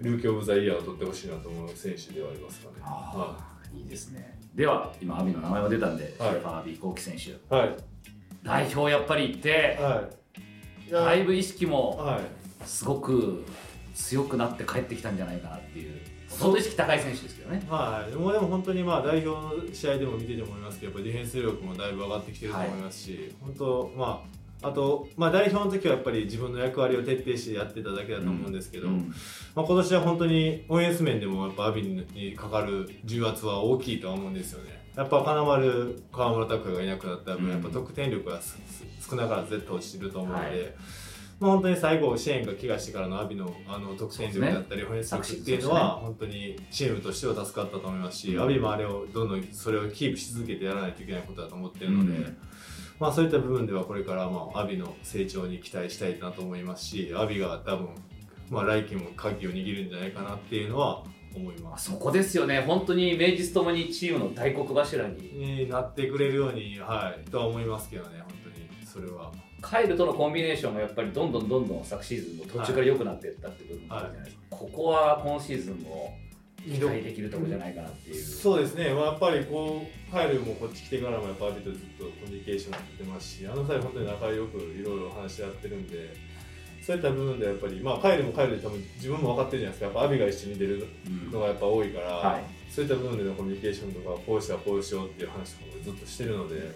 [0.00, 2.74] うルーキー・オブ・ザ・イヤーを取ってほしいなと思う選手ではありますかね。
[2.80, 3.82] はああい。
[3.82, 4.38] いですね。
[4.54, 6.30] では今阿炎の名前も出たんで、はい。
[6.32, 7.30] ファー阿炎幸喜選手。
[7.30, 7.76] いはい。
[8.42, 10.23] 代表やっぱり行って、はい
[10.90, 12.20] だいぶ意識もはい。
[12.66, 13.44] すごく
[13.94, 17.62] 強くなって帰ってきたんじゃないかなっていう相当意識高い選手ですけどね。
[17.68, 24.24] はい、でもでも本当にまあ代表の試合でも見てて思いますけどやっぱりディフェンス力もだいぶ上がってきてると思いますし、本当ま
[24.62, 29.12] ああと、まあ、代表の時はやっぱり自分の役割を徹底してやってただけだと思うんですけど、うん。
[29.54, 34.83] まあ、今年は本当にオンス面でもやっぱアビにかかる重圧は大きいとは思うんですよね。
[34.96, 37.50] やっぱ金丸、川村拓哉がいなくなった分、うん。
[37.50, 38.40] やっぱ得点力が
[39.00, 40.74] 少なからず絶対落ちてると思うので、はい。
[41.40, 52.36] まあ、本当に最後、シェーンが怪我してからのアビのあの得点力だったり、オフェンス力っていうのは、本当にチームとしては助かったと思いますし、うんアビもあれをどんどんそれをキープし続けてやらないといけないことだと思ってるので、うん。
[53.00, 57.88] まあ、そういった部分ではこれからまあアビの成長に期待したいなと思いますしアビが多分、
[58.50, 61.02] まあ、来季も鍵を握るんじゃないかなっていうのは
[61.34, 61.90] 思います。
[61.90, 62.60] そこですよね。
[62.60, 65.34] 本当に名実ともにチームの大黒柱に。
[65.34, 68.86] になってくれるように、はい、とは思いますけどね、本当に。
[68.86, 69.32] それは。
[69.60, 76.14] カイルとのコンビネーションがやっぱりどんどんどんどん昨シーズンの途中から良くなっていったって部分もあるじゃないですか、ここは今シーズンも
[76.62, 86.14] 期待できるところじゃないかなっていう、そうですね、まあ、やっぱりこう、カエルもこっち来てからも、やっぱアビとずっとコミュニケーション取ってますし、あの際、本当に仲良くいろいろ話し合ってるんで、
[86.84, 91.30] そういった部分でやっぱり、まあ、カエルもカエルで多分自分も分かってるじゃないですか、やっぱアビが一緒に出るうん。
[91.30, 92.44] のがやっぱ多いから、はい。
[92.70, 96.72] そういった部分でのコミュニケーションとか、こうしたらこうしようっていう話とかもずっとしてるので、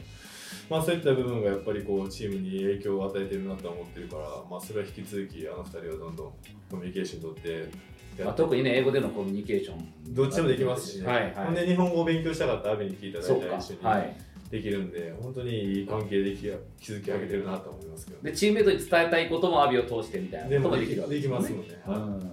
[0.70, 6.32] まあ、そういった部分がやっぱりこうチームに影響を与えてるなと思ってるから、まあ、それは引き続きあの二人はどんどん
[6.70, 10.14] コミュニケーション取ってやまあ、特にね英語でのコミュニケーション。
[10.14, 11.34] どっちでもできますしね、はいはい。
[11.46, 14.16] ほんで日本語を勉強したかったアビに聞いただいうたり一緒にはい
[14.50, 22.32] できるんで、本当にいい関係でき築き上げてるなと思いますけど、でチームメートに伝えたいこともアビを通してみたいなこともできるわけできますよもんね、うん。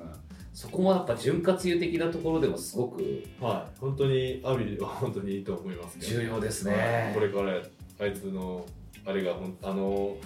[0.53, 3.01] そこもやっぱ潤滑油的なところでもすごく
[3.41, 6.21] はい、本当にアビは本当にいいと思いますけど。
[6.21, 6.77] 重要ですはい。
[6.77, 7.61] ねこれから
[7.99, 8.65] あいつの
[9.05, 10.17] あれがほんあの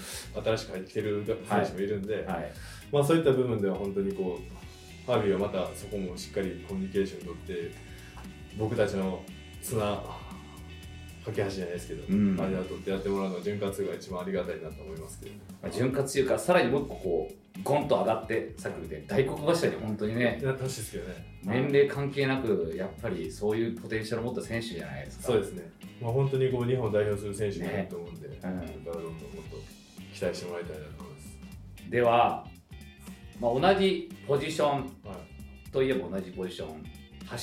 [0.44, 2.52] 新しく入ってきてる選手もいるんで、はい。
[2.92, 4.40] まあ、そういった部分では本当にこ
[5.08, 7.76] うアビはまたそこもしっかりコミュニケーション取って
[8.58, 9.24] 僕たちの
[9.62, 10.04] 綱
[11.26, 12.40] 架け橋じゃないですけど、うん。
[12.40, 21.30] あれを取ってやってもらうのは潤滑油が一番ありがたいなと思いますけど、まあ潤滑油からさらにもう一個こうゴンと上がってさっき言った大黒柱に本当にねやってほしいですけどね。
[21.44, 25.28] 年齢関係なくやっぱりそういうポテンシャルを持った選手じゃないですか。
[25.28, 28.32] そうですね、まあ、本当にこう日本を代表する選手になると思うんで、ん。
[28.32, 29.14] これからどんどんもっ
[29.50, 29.58] と
[30.14, 31.90] 期待してもらいたいなと思います。
[31.90, 32.48] では、
[33.40, 35.72] まあ、同じポジションはい。
[35.72, 36.84] といえば同じポジション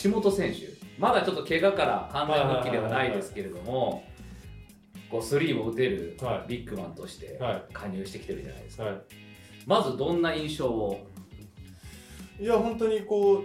[0.03, 4.05] 橋本選手まだちょっと怪我から完全復帰ではないですけれども
[5.11, 6.49] こうスリーも打てるはい。
[6.49, 8.97] ビッグマンとしては加入してきてるじゃないですか、は
[9.67, 11.07] まずどんな印象を？
[12.41, 13.45] い、いや本当にこ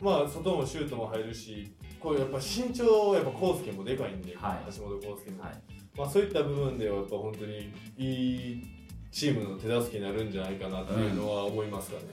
[0.00, 4.72] うまあ外もシュートも入るしこうやっぱ身長やっぱ康介もでかいんで、はい。
[4.74, 5.52] 橋本康介も、はい。
[5.96, 8.64] まあ、そういった部分ではやっぱ本当にいい
[9.12, 12.04] チームの手助けになるんじゃないかなっていうのは思いますかね、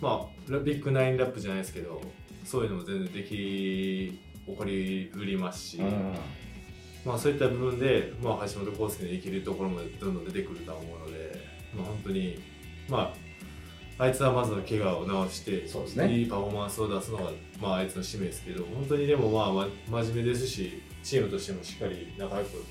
[0.00, 2.00] まあラビッグナインラップじゃないですけど
[2.44, 3.28] そういうのも全然でき
[4.46, 5.78] 起こりうりますし、
[7.04, 11.40] まあ、そういった部分で、まあ、橋本康介の生きるところもどんどん出てくるとは思うので、
[11.74, 12.38] まあ、本当に
[12.88, 13.12] まあ
[13.96, 16.12] あいつはまずは怪我を治してそうですね。
[16.12, 17.30] いいパフォーマンスを出すのが、
[17.60, 22.64] まあ、あいつの使命ですけど本当にでもまあ、ま、真面目ですしチームとしてもしっかり仲良く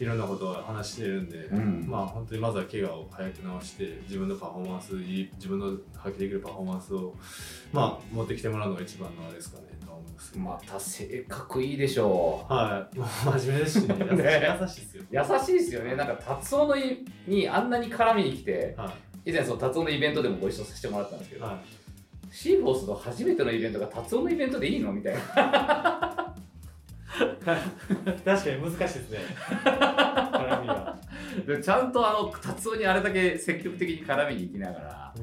[0.00, 1.84] いろんなことを話してるんで、うん。
[1.86, 7.14] まあ本当にまずは怪我を早く治して自分のパフォーマンスいい自分の発揮できるパフォーマンスを
[7.72, 13.96] まあ持ってきてもらうのが一番のあれですかねとは思います、また性格いいでしょはい、真面目ですしね。
[13.98, 14.58] 優しいね。
[14.60, 15.02] 優しいですよ。
[15.02, 15.96] う優しいですよね。
[15.96, 18.92] なんか達夫のいにあんなに絡みに来ては
[19.24, 21.56] 以前その達夫のイベントでもご一緒させてもらったんですけい、ど、はい。
[22.30, 24.92] シーフォースの初めてのイベントが達夫のイベントでいいの？
[24.92, 25.20] みたいな。
[27.12, 29.18] 確かに難しいですね。
[29.64, 30.98] 絡みが。
[31.46, 35.14] でちゃんとあの達夫にあれだけ積極的に絡みに行きながら、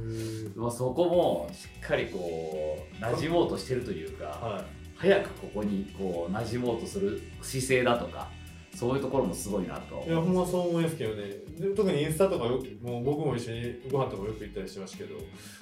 [0.56, 4.64] まあ、そこもしっかりこう馴染もうとしてるというか、は
[4.96, 8.28] 早くここにこう馴染もうとする姿勢だとか
[8.76, 11.24] そういうところもすごいなとい、いやほんまそう思いますけどね。
[11.58, 15.16] で特にインスタとかよもう僕も一緒にご飯とかよく行ったりしてましたけど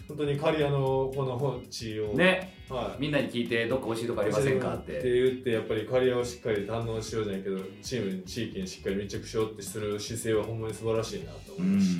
[0.07, 2.53] 本当に刈谷のこの地を、ね。
[2.69, 11.97] はい、みんなに聞いてどっか美味しいとこありませんかっってて言ってやっぱり刈谷をしっかり堪能しようじゃないけどチームに地域にしっかり密着しようってする姿勢はほんまに素晴らしいなとう思うし、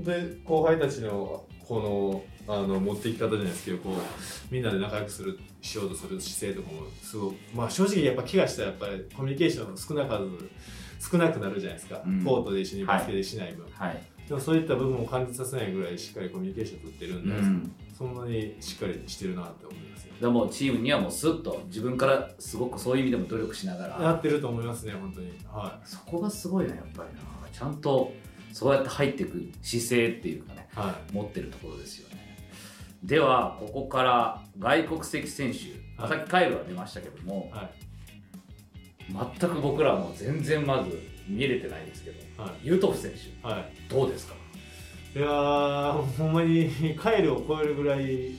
[0.00, 0.04] ん。
[0.04, 10.24] で後輩たちのこのあの持っていき方じゃないですけどこうみんなで仲良くするしようとする姿勢とかもすごくまあ正直やっぱ怪我したらやっぱりコミュニケーション少な数
[10.98, 12.24] 少なくなるじゃないですか、うん。
[12.24, 25.30] コートで一緒にバスケでしない分、はい、でもそういった部分を感じさせないぐらいしっかりコミュニケーション取ってるんで、うん、そんなにしっかりしてるなって思いますねでもチームにはもうスッと自分からすごくそういう意味でも努力しながやらってると思いますね本当に。
[25.46, 27.20] はそこがすごいなやっぱりな。
[27.52, 28.12] ちゃんと
[28.52, 30.78] そうやって入っていく姿勢っていうかねい。
[30.78, 32.05] は持ってるところですよね
[33.06, 35.58] ではここから外国籍選手、
[36.02, 36.10] はい。
[36.10, 37.70] さっきカイルは出ましたけどもいはい。
[39.40, 42.66] 全く僕らも全然まず見れてないですけどはい。
[42.66, 43.64] ユートフ選手はい。
[43.88, 44.34] どうですか？
[45.14, 48.32] いやーほんまに カエルを超えるぐらいっ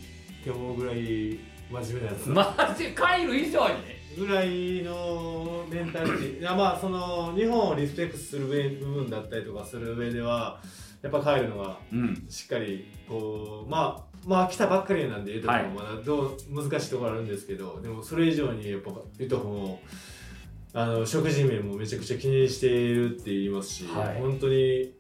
[0.44, 1.40] て思うぐらい
[1.72, 2.30] 真面目なやつ。
[2.30, 3.76] マジカイル以上に？
[4.18, 6.40] ぐらいのメンタリティ。
[6.40, 10.60] いやまあその日本をリスペクトする上部分だったりとかする上では
[11.02, 12.26] やっぱカエルのがうん。
[12.30, 19.82] しっかりこうまあまあ来たばっかりなんでユトフもまだどう難しいところあるんですけどでもそれ以上にやっぱユトフも
[20.74, 24.22] あの食事面もめちゃくちゃ気にしているって言いますし、はい。
[24.22, 24.94] 本当に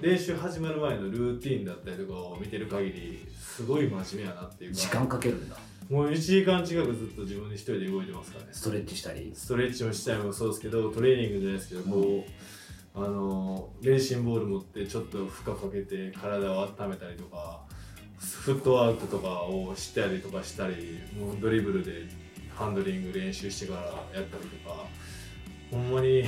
[0.00, 5.56] 練習始まる前のルーティンだったりとかを見てる限りすごい真面目やなっていうか時間かけるんだ。
[5.90, 8.50] もう1時間近くずっと自分で一人で動いてますからね。
[8.52, 9.32] ストレッチしたり。
[9.34, 12.24] ストレッチもしたりもそうですけどトレーニングじゃないですけどこ
[12.94, 17.62] う、あのレーシンボール持ってちょっと負荷かけて体を温めたりとか
[18.18, 22.06] フットワークとかをしたりとかしたりもうドリブルで
[22.54, 24.86] ハンドリング練習してからやったりとか
[25.70, 26.24] ほんまに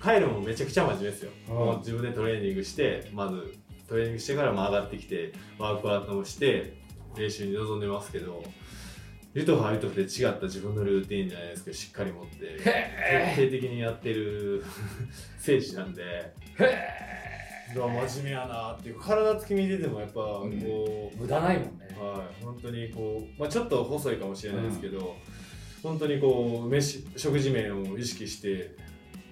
[0.00, 3.54] カイロもめちゃくちゃ真面目ですよ、うんもう自分でトレーニングしてまず
[3.88, 6.74] トレーニングしてからも上がってきてワークアウトもして
[7.16, 8.42] 練習に臨んでますけど
[9.34, 14.64] ユトフはユトフで違った自分のルーティンじゃないですけどしっかり持ってへ徹底的にやってる
[15.38, 16.32] 選手なんで
[17.80, 21.88] 真面目やなっていう体つき見ててもやっぱこう、うん無駄ないもんね。
[21.98, 25.16] はい、本当にこう、まあ、ちょっと細いかもしれないですけど、
[25.82, 28.74] 本当にこう飯食事面を意識して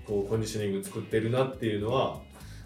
[0.06, 2.20] こうコンディショニング作ってるなっていうのは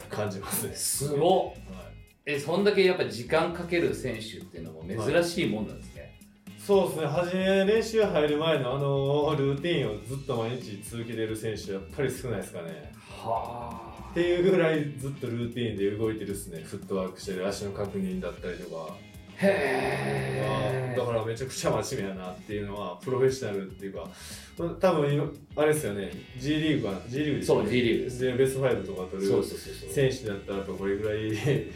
[0.08, 0.74] 感じますね。
[0.74, 1.20] すごっ。
[1.20, 1.94] はい。
[2.26, 6.18] えそんだけやっぱ時間かける選手っていうのも珍しいもんなんですね、
[6.58, 12.90] そうですね、初め練習入る前のあのルーティンをずっと毎日続けてる選手やっぱり少ないですかね。
[13.06, 16.60] はっていうぐらいずっとルーティンで動いてるっすね。
[16.60, 18.90] フットワークしてる足の確認だったりとか。
[18.92, 18.96] あ
[19.38, 24.08] へえだからめちゃくちゃ真面目やなっていうのはプロフェッショナルっていうか
[24.78, 26.12] 多分今あれですよね。
[26.38, 27.62] G リーグは G リーグですよね。
[27.64, 28.22] そう G リーグです。
[28.22, 31.72] でベスト5とか取る選手だったらこれぐらい徹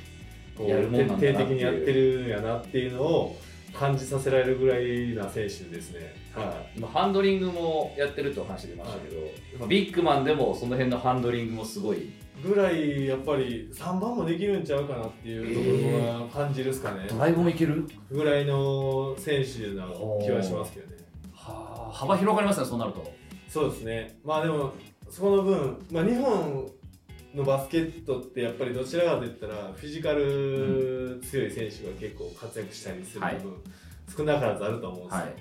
[0.57, 3.37] 底的にやってるんやなっていうのを
[3.75, 6.15] 感じさせられるぐらいな選手ですね。
[6.35, 9.21] は今ハンドリングもやってると話してましたけど、
[9.59, 17.87] まあビッグマンでもその辺のハンドリングもすごいい、ぐらいやっぱり3番もできるんちゃうかなっていうところは感じるっすかね、ドライブもいける？
[18.11, 19.87] ぐらいの選手な
[20.25, 20.97] 気はしますけどね。
[21.33, 21.93] はあ。
[21.93, 23.13] 幅広がりますねそうなると。
[23.49, 24.19] そうですね。
[24.25, 24.73] まあでも、
[25.11, 26.71] そこの分、まあ日本
[27.35, 33.63] のバスケットってやっぱりどちらかといったら、フィジカル強い選手が結構活躍したりする部分、
[34.17, 35.21] 少なからずあると思うんですよ。
[35.21, 35.35] はい。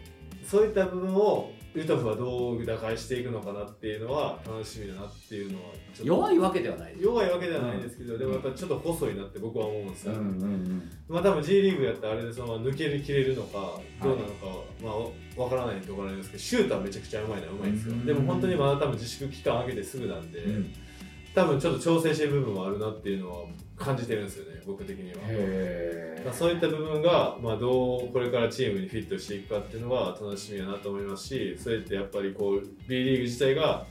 [0.45, 20.73] そういった部分を、ユトフはどう打開していくのかなっていうのは楽しみだなっていうのは弱いわけではない弱いわけではないですけど、でもやっぱちょっと細いなって僕は思うんですよ、うんうんまあ多分 G リーグやったらあれでその抜ける切れるのかどうなのかは、まあわからないところなんですけどシュートはめちゃくちゃうまいのはうまいんですよ、うんでも本当にまだ多分自粛期間上げてすぐなんで、うん。
[21.35, 23.45] 多分ちょっと調整してる部分もあるなっていうのは
[23.77, 25.17] 感じてるんですよね僕的には。
[25.23, 33.85] へまあそういった部分が、まあ、どうこれからチームにフィットしていくかっていうのが楽しみやなと思いますしそれってやっぱりこう B リーグ自体が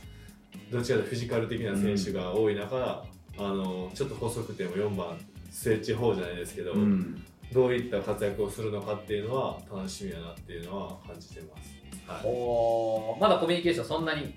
[0.70, 3.05] どっちかというとフィジカル的な選手が多い中、
[3.38, 5.18] あのちょっと細くても4番
[5.51, 7.22] スイッチ4じゃないですけど、うん
[7.53, 11.77] どういった活躍をするのかっていうのは楽しみやなっていうのは感じてます。
[12.07, 14.35] はいまだコミュニケーションそんなに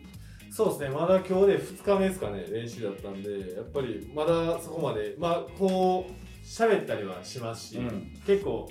[0.52, 8.12] そうですね、まだ今日で2日目ですかね、練習だったんで、やっぱりまだそこまで、まあ、こう、喋ったりはしますし、うん。
[8.26, 8.70] 結構、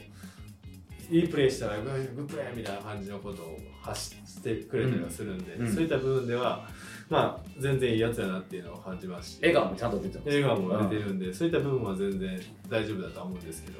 [1.11, 5.67] いいプレーしたら、グップレーみたいな感じのことを発してくれたりはするんで、うん。
[5.67, 6.69] うんそういった部分では、
[7.09, 10.29] まあ、全然いいやつやなっていうのを感じますし、笑顔もちゃんと出てます。
[10.29, 13.79] 笑顔も出てるんで、そういった部分は全然大丈夫だとは思うんですけど、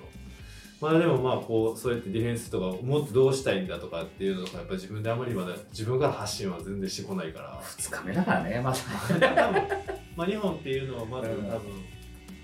[0.81, 7.61] まあでもまあこうそうやってディフェンスとかもっとどうしたいんだとかっていうのとかやっぱ自分であまりまだ自分から発信は全然してこないから。
[7.63, 8.77] 2日目だからねまだ。
[9.19, 9.63] 多分
[10.17, 11.61] まあ日本っていうのはまず多うん分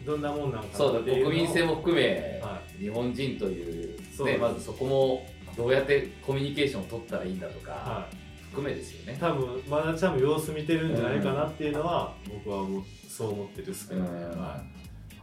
[0.05, 1.31] どんなもんなのかそうだっていうのを。
[1.31, 8.17] 国民性も含め、は日本人というね、まずそこもどうやってコミュニケーションを取ったらいいんだとか、はい。
[8.51, 9.17] 含めですよね。
[9.19, 14.09] 多分まだちゃんと様子見てるんじゃないかなっていうのは僕はもうそう思ってるっすけどね。
[14.11, 14.41] うん。
[14.41, 14.61] は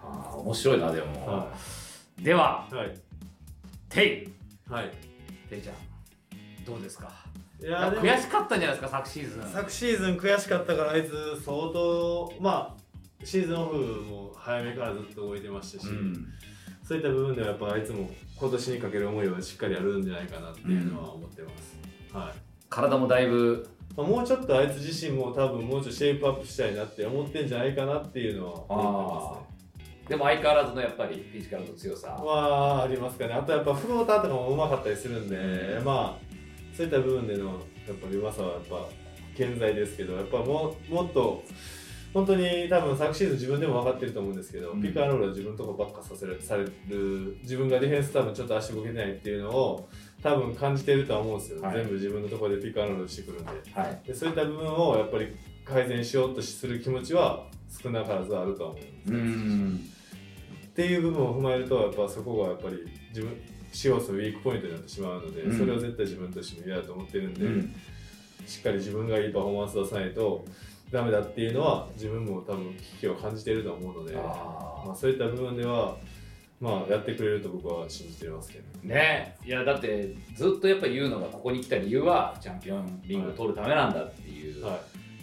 [0.02, 1.54] あー面白いなでも、は
[2.22, 2.98] ではいはい。
[3.90, 4.72] テイ。
[4.72, 4.92] はい。
[5.50, 5.76] テイちゃん
[6.66, 7.12] どうですか？
[7.60, 8.98] いや悔しかったんじゃないですか？
[9.00, 9.52] 昨シーズン。
[9.52, 16.28] 昨シーズン悔しかったからあいつ相当まあシーズンオフも早めからずっと動いてましたし、うん。
[16.84, 21.78] そういった部分ではやっぱあいつも今年にかける思いはしっかりあるんじゃないかなっていうのは思ってます、
[22.14, 22.34] はい。
[22.70, 23.68] 体もだいぶ。
[23.98, 29.51] まあ、もうちょっとあいつ自身も多分もうちょっとシェイプアップしたいなって思ってんじゃないかなっていうのは思って
[30.12, 32.10] でも相変わらずのやっぱりフィジカルの強さ。
[32.10, 33.34] はありますかね。
[33.34, 37.54] あとやっぱフローターとかもうまかったりするんで、うんまあそういった部分でのや
[37.94, 38.90] っぱりうまさはやっぱ
[39.38, 41.42] 健在ですけどやっぱももっと
[42.14, 44.82] 本当に多分昨シーズン自分でも分かってると思うんですけど、うん。
[44.82, 49.88] ピックアンロールは自分のとこばっかさせるされる自分がディフェンス多分ちょっと足動けてないっていうのを
[50.22, 51.76] 多分感じてるとは思うんですよ、はい。
[51.76, 53.52] 全部自分のところでピックアンロールしてくるんで。
[53.74, 54.02] はい。
[54.06, 55.28] でそういった部分をやっぱり
[55.64, 57.46] 改善しようとする気持ちは
[57.82, 59.80] 少なからずあるとは思います、うん
[60.72, 62.78] っていう部分を踏まえるとやっぱそこがやっぱり
[63.10, 63.38] 自分
[63.74, 65.58] シオスのウィークポイントになってしまうので、うん。
[65.58, 67.76] それは絶対自分としても嫌だと思ってるんで、うん。
[68.46, 70.46] しっかり自分がいいパフォーマンス出さないと
[70.92, 75.96] ダメだっていうのは自分も多分危機を感じていると思うのであまあ、そういった部分では
[76.60, 78.66] まあやってくれると僕は信じてますけど。
[78.84, 79.38] ーね。
[79.46, 84.80] いやだってずっとやっぱ言うのがここに来た理由はチャンピオンリングを取るためなんだっていうは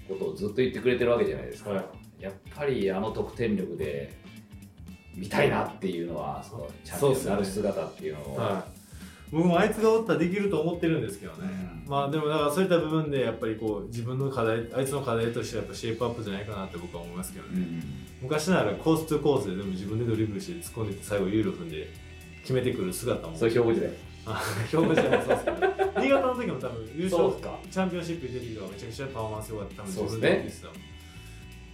[0.08, 1.80] ことをずっと言ってくれてるわけじゃないですか、は
[2.20, 2.22] い。
[2.22, 4.17] やっぱりあの得点力で
[5.18, 8.34] 見たいなっていうのはそのチャンピオンになる姿っていうのを。
[8.34, 8.78] い、はい、
[9.32, 11.38] 僕もあいつがおったらできると思ってるんですけどね、
[11.86, 11.90] うん。
[11.90, 17.82] まあでもだからそういった部分でやっぱりこう自分の課題あいつの課題としてはやっぱシェイプアップじゃないかなって僕は思いますけどね、うん
[18.20, 21.88] 昔ならコース2コースででも自分でドリブルして突っ込んでて最後ユーロ踏んで
[22.40, 23.36] 決めてくる姿も。
[23.36, 25.56] そういう表情であ表現してもそうですけど
[26.02, 27.32] 新潟の時も多分優勝
[27.70, 29.74] チャンピオンシップ出てきためちゃくちゃパフォーマンス良かった。
[29.76, 30.66] 多分自分で言ってた。
[30.66, 30.76] もん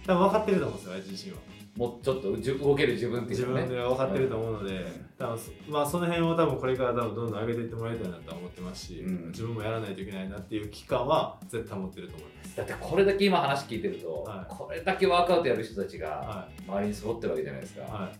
[0.05, 1.37] 多分分かってると思うんですよあいつ自身は
[1.75, 3.63] もうちょっと動ける自分ってい自うのね。
[3.63, 4.85] 分で分かってると思うので、
[5.17, 9.27] 多分そまあその辺を多分これから多分どんどん上げていってもらいたいなとは思ってますし、うん。
[9.27, 12.57] 自分もやらないといけないなっていう期間は絶対持ってると思います。
[12.57, 14.53] だってこれだけ今話聞いてると、はい。
[14.53, 18.11] これだけワークアウトやる人たちがは周りに揃ってるわけじゃないですか、いは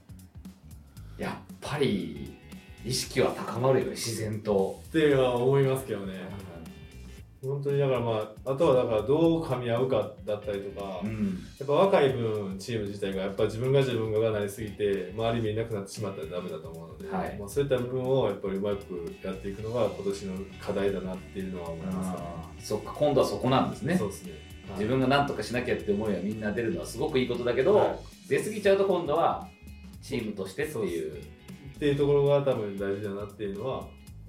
[1.18, 1.22] い。
[1.22, 2.36] やっぱり
[2.84, 6.13] 意識は高まるよね自然と、っていうのは思いますけどね
[7.48, 11.40] 本当にだからまああとはだからどう噛み合うかだったりとか、やうん。
[11.64, 17.38] っぱ若い分チーム自体がやっぱ自分が自分ががなりすぎて周り見えなくなってしまったらダメだと思うので、はい。
[17.40, 22.62] まあ、そういった部分をやっぱりうまくやっていくのが今年の課題だなっていうのは思います、あー。
[22.64, 23.98] そっか今度はそこなんですね。
[23.98, 24.32] そうですね、
[24.70, 24.80] はい。
[24.80, 28.00] 自分が何とかしなきゃって思いはみんな出るのはすごくいいことだけど、はい。
[28.30, 29.48] 出過ぎちゃうと今度は
[30.02, 31.14] チームとしてっていう
[31.76, 33.86] っていうところが多分大事だなっていうのは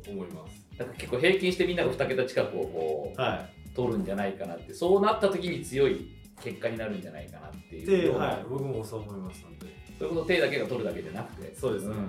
[0.09, 9.75] 思いますだから結構平均してみんなが2桁近くをこうは取るんじゃないかなってそうなった時に強い結果になるんじゃないかなっていいうはい、僕もそう思いますので。
[9.99, 11.55] そういうことを手だけが取るだけじゃなくて。
[11.55, 11.97] そうですね、ん。
[11.97, 12.07] はい、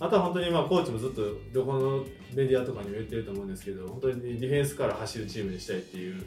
[0.00, 6.26] あとは本当にまあコーチもずっとどこのメディアとかにも言ってると思うんですけど本当にディフェンスから走るチームにしたいっていう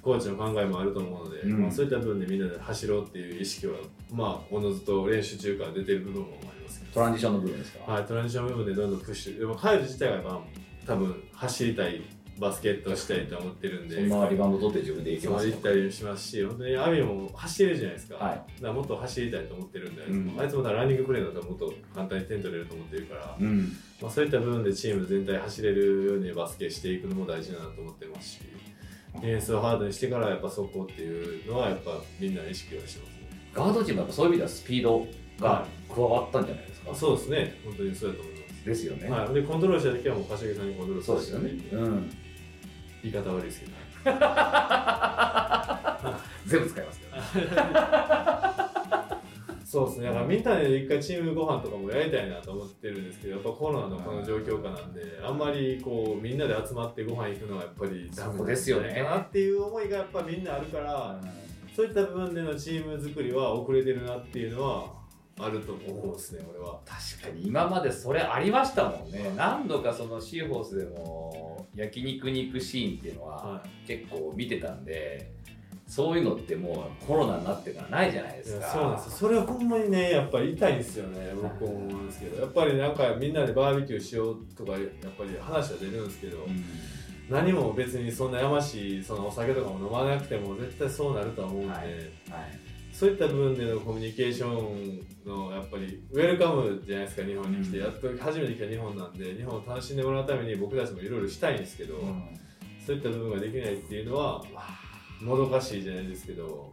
[0.00, 1.62] コーチの考えもあると思うので、うん。
[1.62, 3.74] まあ、そういった部分でみんなで走ろうっていう意識は
[4.12, 6.92] まあおのずと練習中から出てる部分もありますけど。
[6.92, 9.38] トランジションの部分ですか、はい、トランジション部分でどんどんプッシュ。
[9.40, 10.40] でもカイル自体がまあ
[10.86, 12.02] 多分走りたい
[12.38, 14.08] バスケットをしたいと思ってるんで。
[14.08, 18.62] そんなリバウンド取って自分でいけそうます行ったりしますし本当にアミも走れるじゃないですか,、はい。
[18.62, 20.40] だもっと走りたいと思ってるんで、うん。
[20.40, 23.72] あいつもランニングプレーだったらもっと簡単に点取れると思ってるから、うん。
[24.00, 28.40] まあ、そういった部分でチーム全体走れるようにバスケしていくのも大事だなと思ってますし
[29.14, 33.50] ディフェンスをハードにしてからやっぱ速攻っていうのはやっぱみんな意識はしてますね。
[33.54, 35.06] ガード陣もやっぱそういう意味ではスピード
[35.38, 37.60] が加わったんじゃないですか、そうですね。
[37.64, 42.10] 本当にそうだと思いますですよね、はい、でコントロールした時はもう柏木さんにコントロールそうですよね、うん、
[43.02, 43.72] 言い方悪いですけど。
[46.46, 47.12] 全部使いますけど
[49.72, 50.08] そうですね。
[50.08, 58.92] だからみんなで一回チームご飯とかもやりたいなと思ってるんですけどやっぱコロナのこの状況下なんであんまりこうみんなで集まってご飯行くのはやっぱりダメですよね。
[58.92, 61.18] かなっていう思いがやっぱみんなあるから
[61.74, 65.01] そういった部分でのチーム作りは遅れてるなっていうのは
[65.38, 66.80] あると思うんですね俺は。
[66.84, 69.32] 確かに今までそれありましたもんね。
[69.36, 75.32] 何度かそのシーホースでも焼肉に行くシーンっていうのはは結構見てたんで
[75.86, 78.66] そういうのってもうコロナになってからないじゃないですか。
[78.66, 79.10] やそうなんですよ。
[79.12, 81.32] それはほんまにねやっぱり痛いんですよね。
[81.34, 82.40] 僕も思うんですけど。
[82.40, 84.80] やっぱりなんかみんなでバーベキューしようとかやっ
[85.16, 86.64] ぱり話は出るんですけど、うん。
[87.28, 91.84] 何も別にそんなやましいそのお酒とかも飲まなくても絶対そうなるとは思うんで、はい。
[91.84, 92.61] はい
[92.92, 101.94] そういった部分でのコミュニケーションのやっぱりウェルカムじゃないですか日本に来て、うんやっと初めて来た日本なんで日本を楽しんでもらうために僕たちもいろいろしたいんですけど、
[102.86, 104.44] そういった部分ができないっていうのは
[105.20, 106.70] もどかしいじゃないですけど。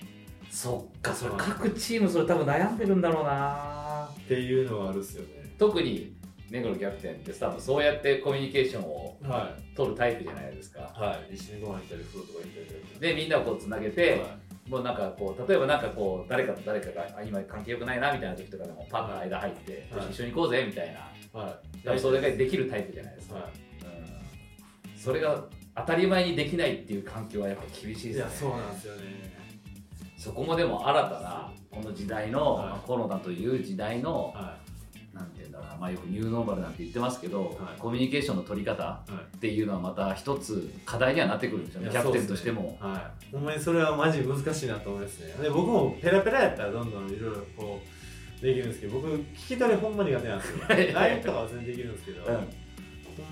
[0.52, 4.10] そっかそれ各チームそれ多分悩んでるんだろうな。
[4.12, 5.54] っていうのはあるっすよね。
[5.58, 6.16] 特に
[6.50, 10.80] 目黒キャプテンって多分そうやってコミュニケーションをは取るタイプじゃないですか。
[10.80, 11.36] いはい。
[11.36, 14.38] 一緒にご飯行ったり風呂とか行ったりでみんなをこうつなげて、は
[14.70, 20.12] もうなんかこう例えばなんかこう誰かと誰かがあ今関係良くないなみたいな時とかでもパッと間入って、はい。
[20.12, 21.78] 一緒に行こうぜみたいな、はい。
[21.84, 25.44] 多分それができるタイプじゃないですか、はうん、それが
[25.76, 28.22] 当たり前にできないっていう環境はやっぱ厳しいい、いですね。
[28.22, 29.02] やそうなんですよね。
[30.18, 32.68] そこもでも新たなこの時代の、はい。
[32.68, 34.58] まあコロナという時代のは
[35.20, 37.80] なんていうんだろうな、まあ、よくニューノーマルなんて言ってますけど、はい。
[37.80, 39.00] コミュニケーションの取り方
[39.38, 41.90] っていうのはまこ一つ課題にはなってくるんですよね。
[41.90, 42.78] いキャプテンとしても。
[42.80, 45.34] はい、ほんまにそれはマジ難しいなと思いますね。
[45.42, 47.82] で僕もペラペラやったらどんどんいろいろこ
[48.42, 50.60] うできるんですけど僕聞き取りほんま苦手なんですよ
[50.94, 52.36] LINE とかは全然できるんですけど、うん。
[52.36, 52.46] ほん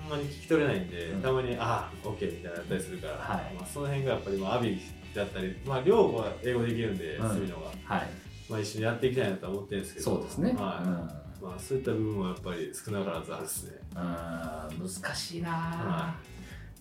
[0.09, 1.21] まに聞き取れないんで、うん。
[1.21, 3.53] たまにああ OK みたいなのやったりするから、はい。
[3.55, 4.79] まあ、その辺がやっぱりまあアビ
[5.15, 7.29] だったりまあ両方は英語できるんでうん。
[7.29, 8.09] 隅野が、はい、
[8.49, 10.05] まあ、一緒にやっていきたいなとは思ってるんですけど。
[10.05, 10.53] そうですね。
[10.57, 13.71] はいまあ、そういった部分はやっぱり少なからずあるですね。
[13.95, 16.15] うん、うん難しいな、は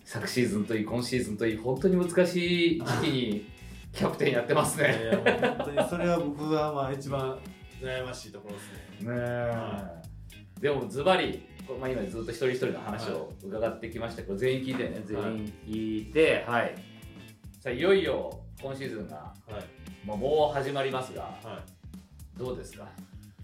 [0.05, 3.47] 昨シーズンといい今シーズンといい本当に難しい時期に
[3.93, 4.89] キャプテンやってますいね。
[4.89, 7.39] やいやもう本当にそれは僕はまあ一番
[7.81, 9.15] 悩ましいところですね。
[9.15, 10.07] ね
[10.61, 14.23] でもズバリ、これまあ、今ずっと一人一人の話を伺ってきました。
[14.23, 15.03] けど、全員聞いてね。
[15.05, 16.75] 全員聞いてはい、
[17.61, 19.65] さあいよいよ今シーズンが、はい。
[20.07, 21.61] まあ、もう始まりますがは
[22.37, 22.39] い。
[22.39, 22.87] どうですか？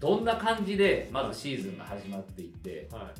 [0.03, 3.11] どんな感じでまずシーズンが始まっていっては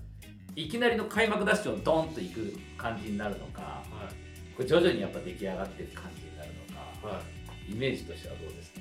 [0.56, 0.64] い。
[0.66, 4.54] いきなりの開幕ダッシュをドンといく感じになるのかはい。
[4.56, 7.22] これ徐々にやっぱ出来上がっていく感じになるのかは
[7.70, 7.72] い。
[7.72, 8.80] イメージとしてはどうですか？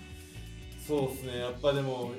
[0.85, 1.39] そうですね。
[1.39, 2.11] やっぱでも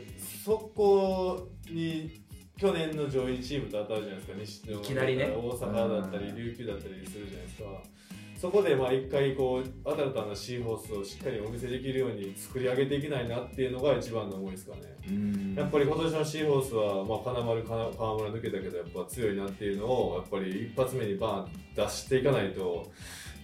[0.46, 2.22] そこに
[2.58, 4.70] 去年の上位チームと当たるじゃないですか。
[4.70, 7.64] 西のいきなりね大阪だったりうん琉球だったりするじゃないですか
[8.44, 14.82] そこでまあ一回こう新たなシーホースをしっかりお見せできるように作り上げていけないなっていうのが一番の思いですかね。
[15.08, 15.56] うん。
[15.56, 22.92] やっぱり今年のシーホースは、まあ、金丸、金川村抜けたけど、やっぱ強いなっていうのを、やっぱり一発目にバーン出していかないと、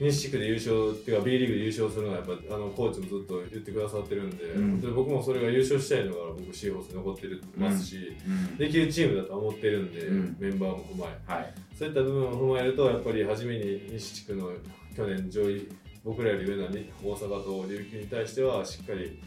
[0.01, 4.81] 西地区で優勝っていうか、B リーグで優勝するのは、やっぱあのコーチもずっと言ってくださってるんで、うん。
[4.93, 8.57] 僕もそれが優勝したいのが、僕、シーホースに残ってるますし、うん。
[8.57, 10.35] できるチームだと思ってるんで、うん。
[10.37, 11.31] メンバーも踏まえ。
[11.31, 11.53] はい。
[11.73, 14.51] そういった部分を踏まえると、やっぱり初めに西地区の
[14.99, 15.65] 去年上位、
[16.03, 19.17] 僕らより上なに大阪と琉球に対しては、しっかり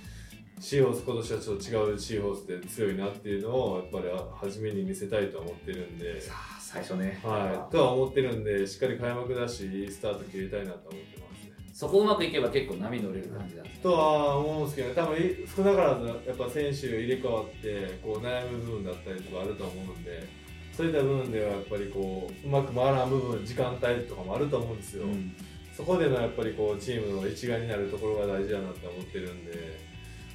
[0.60, 4.04] シーホース、今年はちょっと違うシーホースで強いなっていうのを、やっぱり
[4.50, 11.52] 初めに見せたいとは思ってるんで、さあ最初ね、はい、とは思ってるんで、しっかり開幕だし、いいスタート切りたいなと思ってますね。
[11.72, 15.18] そこうまくいけば結構波乗れる感じなんですねとは思うんですけど、多分
[15.56, 20.28] 少なからずやっぱ選手入れ替わってこう悩む部分だったりとかあると思うんで、
[20.76, 25.04] そういった部分ではやっぱりこううまく回らん部分、時間帯とかもあると思うんですよ。
[25.04, 25.34] うん
[25.76, 29.52] そこでのやっぱりこうチームの一丸になるところが大事だなって思ってるんで、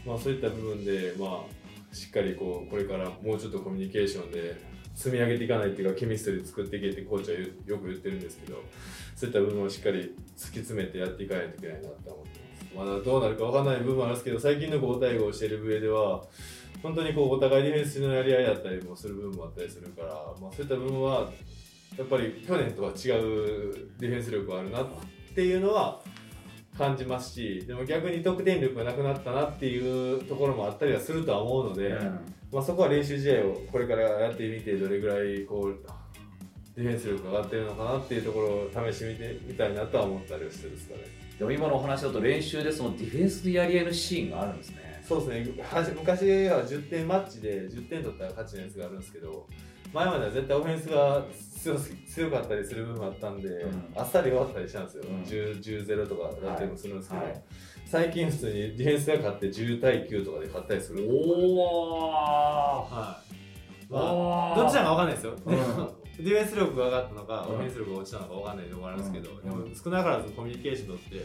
[0.06, 1.44] まあ、そういった部分で、ま
[1.92, 4.60] あ、しっかりこうこれからもうちょっとコミュニケーションで
[4.96, 8.64] 積み上げていかないっていうかケミストリー作っていけってコーチはよく言ってるんですけど
[9.16, 12.76] そういった部分をしっかり突き詰めてやっていかないといけないなって思ってます。
[12.76, 16.24] まだどうなるか分かんない部分はあるんですけど最近の5対5をしている上では
[16.82, 21.32] 本当にこうお互いディフェンスのやり合いだったりもする部分もあったりするから、まあ、そういった部分は
[21.98, 22.96] やっぱり去年とは違う
[24.00, 26.02] ディフェンス力があるなっていうのは
[26.78, 31.98] 感じますしでも逆に得点力がなくなったなっていうところもあったりはするとは思うので、
[32.52, 35.80] まあ、そこは練習試合をこれからやってみてどれぐらいこう
[36.76, 41.02] ディフェンス力が上がってるのかなっていうところを試してみてみたいなとは思ったりはしてるんですかね。
[41.40, 45.04] でも今のお話だと練習でそのディフェンスでやり合いのシーンがあるんですね。
[45.08, 45.64] そうですね。
[45.96, 49.48] 昔は10点マッチで10点取ったら勝ちのやつがあるんですけど
[49.94, 51.24] 前までは絶対オフェンスが
[52.08, 53.94] 強かったりする部分もあったんで、うん。
[53.96, 55.24] あっさり終わったりしたんですよ、うん。
[55.24, 57.44] 10 10-0とかだったりもするんですけど、はい。
[57.86, 61.08] 最近普通にディフェンスが勝って10対9とかで勝ったりする。
[61.10, 63.22] おは
[63.90, 63.92] い。
[63.92, 65.36] まあおどっちなのか分かんないですよ、
[66.20, 67.56] ディフェンス力が上がったのか、うん。
[67.56, 69.42] オフェンス力が落ちたのか分かんないのもあるんですけど、うん。
[69.42, 71.16] でも少なからずコミュニケーションとって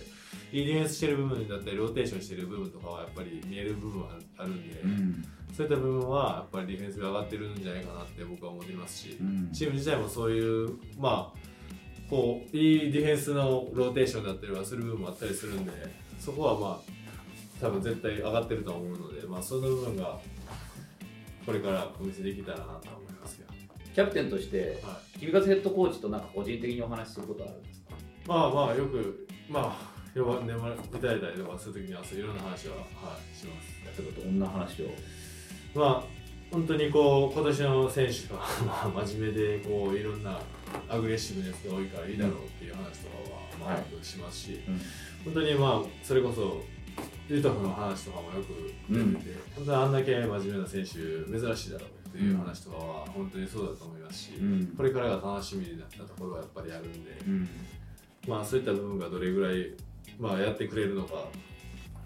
[0.57, 9.51] いいディフェンスしてる部分だったりローテーションしてる部分とかはやっぱり見える部分はあるんで、うんそういった部分はやっぱりディフェンスが上がってるんじゃないかなって僕は思っていますし、うん。
[9.53, 11.39] チーム自体もそういうまあ
[12.09, 15.73] こういいディフェンスのローテーションだったりはする部分もあったりするんで
[16.19, 16.93] そこはまあ
[17.61, 20.19] 多分絶対上がってると思うので、まあ、その部分が
[21.47, 23.53] これからお見せできたらなと思いますけど、
[23.95, 27.95] キャプテンとしてはい、君勝ヘッドコーチとなんか個人的にお話しすることはあるんですか？
[28.27, 32.83] まあまあよくまあ呼ばんでいただいたりとかするときにはそういろんな話は、は
[33.33, 34.03] い、します。
[34.03, 34.87] 例えばどんな話を？
[35.75, 36.12] まあ
[36.51, 38.41] 本当にこう今年の選手は
[38.93, 40.39] まあ真面目でこういろんな
[40.89, 44.81] アグレッシブなやつが多いからいいだろうっていう話とかはまあよくしますし、うん。
[45.25, 46.62] 本当にまあそれこそ
[47.29, 54.66] ユトフの話とかもよく出てて、本当にあんだけ真面目な選手珍しいだろうっていう話とかは本当にそうだと思いますし、うん。
[54.77, 57.49] これからが楽しみになったところはやっぱりあるんで、うん。
[58.29, 59.73] まあそういった部分がどれぐらい、
[60.18, 61.29] まあ、やってくれるのか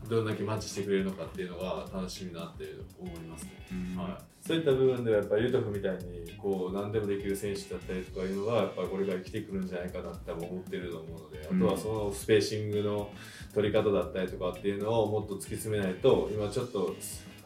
[0.09, 2.65] どんだけマッチしてくれるのかっていうのが楽しみだなって
[2.99, 3.51] 思いますね。
[3.97, 13.11] はい、そういった部分ではやっぱりユトフみたいにこう何でもできる選手だったりとかいうのがやっぱりこれから生きてくるんじゃないかなって思ってると思うので、うんあとはそのスペーシングの
[13.55, 16.95] 取り方だったりとかっていうのをもっと突き詰めないと今ちょっと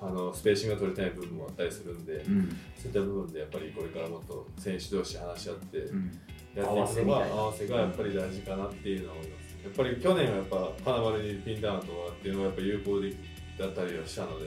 [0.03, 6.11] あのスペーシングが取れてない部分もあったりするんで、うんそういった部分でやっぱりこれからもっと選手同士話し合ってうん
[6.55, 9.39] やっていくのが合わせがやっぱり大事かなっていうのは思います。
[9.63, 13.17] やっぱり去年はやっぱ金丸にピンダウンとかっていうのがやっぱ有効的
[13.59, 14.47] だったりはしたので、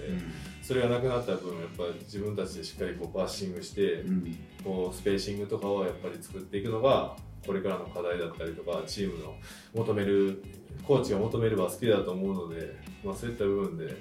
[0.62, 4.38] それがなくなった分やっぱり自分たちでしっかりこうバッシングして、うん。
[4.64, 9.36] こうスペーシングとかをやっぱり作っていくのがこれからの課題だったりとかチームの
[9.76, 10.42] 求める
[10.84, 13.94] コーチが求めるバスケだと思うので、まあ、そういった部分で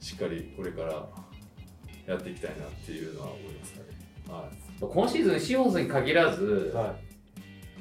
[0.00, 1.08] しっかりこれから
[2.06, 3.86] やっていきたいなっていうのは思いますかね。
[4.28, 7.11] は今シーズンシーホースに限らずい、はい、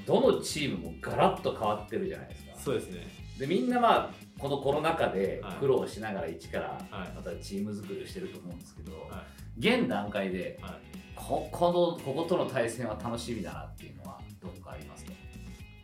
[0.06, 2.52] どのチームもガラッと変わってるじゃないですか。
[2.58, 3.08] そうですね。
[3.40, 5.54] でみんなまあこのコロナ禍ではい。
[5.56, 7.12] 苦労しながら一からはい。
[7.16, 9.24] またチーム作りをしてると思うんですけど、は
[9.58, 10.72] 現段階ではい。
[11.16, 15.12] ここのこことの対戦は楽しみだなっていうのはどこかありますか？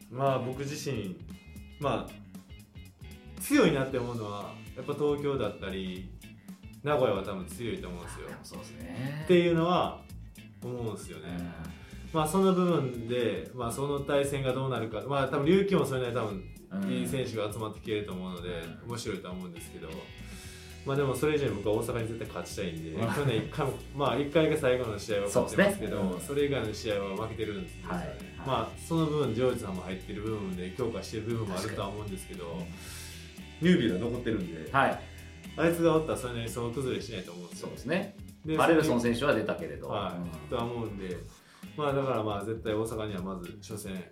[0.09, 1.15] まあ僕自身
[1.80, 6.09] まあ強いなって思うのはやっぱ東京だったり
[6.84, 8.28] 名古屋は多分強いと思うんですよ。
[8.28, 9.22] でもそうですね。
[9.26, 10.01] っていうのは
[10.63, 11.26] 思うんですよね、
[12.14, 16.91] まあその部分で、まあ、その対戦がどうなるかまあ多分琉球もそれなりに多分うん。
[16.91, 18.89] いい選手が集まってきてると思うので、うん。
[18.89, 19.89] 面白いとは思うんですけど。
[20.86, 23.14] まあでもそれ以上に僕は大阪に絶対勝ちたいんで、うん。
[23.14, 28.18] 去年1回もまあ1回が最後の試合は勝ってますけどそうですねそれ以外の試合は負けてるんですよね、はい。
[28.38, 32.62] まあその部分ジョージさんも入ってる部分で強化してる部分もあるとは思うんですけど
[33.62, 34.99] ニュービーが残ってるんで、はい。
[35.58, 37.68] あいつがおったらそれなりに総崩れしないと思うんですよ。
[37.68, 38.16] そうですね。
[38.45, 41.18] でマレルソン選手は出たけれど、はい、とは思うんで、
[41.78, 44.03] まあだからまあ絶対大阪にはまず初戦、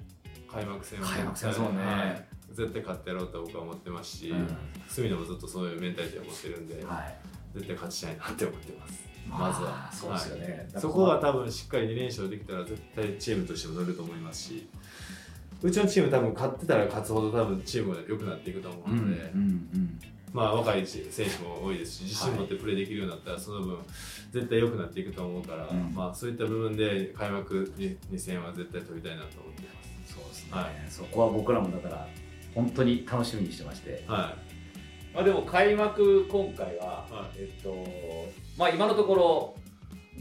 [0.51, 1.79] 開幕戦を開幕戦そうね。
[1.83, 2.25] はい。
[2.53, 4.47] 絶対勝ってやろうと僕は思ってますし、うん。
[4.87, 7.17] 隅野もずっとそういうメンタリティを持ってるんで、はい。
[7.55, 9.05] 絶対勝ちたいなって思ってます。
[9.27, 9.89] まずは。
[9.91, 10.81] そうですよね、はい。
[10.81, 14.69] そこが多分しっかり2連勝できたら絶対チームとしても乗ると思いますし、
[15.61, 19.99] うちのチーム多分勝ってたら勝つほど多分チームが良くなっていくと思ううんので、うんうん
[20.35, 23.77] まあ若い選手も多いですし自信持ってプレーできるようになったらその分
[24.33, 29.65] 絶対良くなっていくと思うから、うんまあそういった部分で開幕2戦は絶対取りたいなと思ってい
[30.05, 32.07] そうですね、はいそこは僕らもだから
[32.53, 34.21] 本当に楽しみにしてまして、ます。
[34.21, 34.35] は
[35.13, 37.73] まあ、でも開幕今回は、はえっと
[38.57, 39.55] まあ今のところ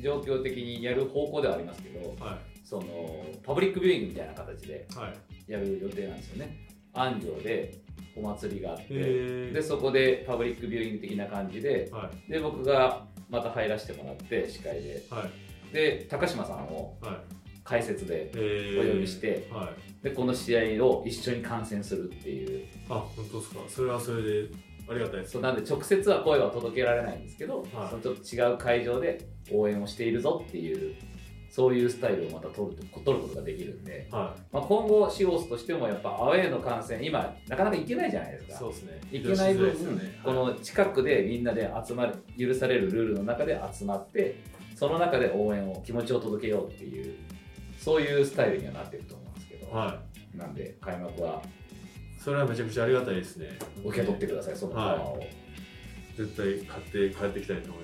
[0.00, 2.20] 状況的にやる方向ではありますけどい。
[2.20, 2.38] はい。
[2.64, 5.52] そのパブリックビューイングみたいな形ではい。
[5.52, 7.74] やる予定なんですよね安城で
[8.16, 12.30] お祭りがあってでそこでパブリックビューイング的な感じではい。
[12.30, 15.26] で僕がまた入らせてもらって司会では
[15.70, 15.74] い。
[15.74, 17.16] で高島さんをはい。
[17.64, 20.04] 解説でえお呼びしてはい。
[20.04, 23.60] でこの試合を一緒に観戦するっていうあ、本当ですか。
[23.68, 24.48] それはそれで
[24.86, 25.32] ありがたいです。
[25.32, 30.94] そうなんで直接は声は届けられないんですけど、はいそのちょっと違う会場で応援をしているぞっていう
[31.54, 38.48] そういうスタイルをまた取ると取ることができるんで、はまあ、今後シオースとしてもやっぱアウェーの観戦今なかなか行けないじゃないですい。
[38.48, 39.00] かそうですね。
[39.12, 40.20] 行けない分、ですよね。
[40.24, 44.42] この近くでみんなで集まる許されるルールの中で集まって
[44.74, 47.14] その中で応援を気持ちを届けようっていう
[47.78, 50.02] そういうスタイルにはなってると思うんですけど、は
[50.34, 50.36] い。
[50.36, 51.40] なんで開幕は
[52.18, 53.50] それはめちゃくちゃありがたいですね。
[53.84, 55.22] 受け取ってくださいそのパワーを、
[56.16, 57.83] 絶対勝って帰ってきたいと思い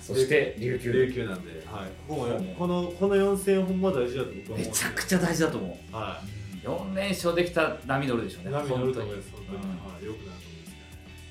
[0.00, 0.92] そして琉球。
[0.92, 2.26] 琉球なんで、はい、こ
[2.58, 4.58] このこの4戦ほんま大事だと僕は思う。
[4.58, 5.94] めちゃくちゃ大事だと思う。
[5.94, 6.20] は
[6.62, 8.50] 4連勝できたら波乗るでしょうね。
[8.50, 9.32] い波乗ると思い本ます。
[9.34, 9.46] 当に。
[9.48, 10.56] 本当に、はい、よくなると思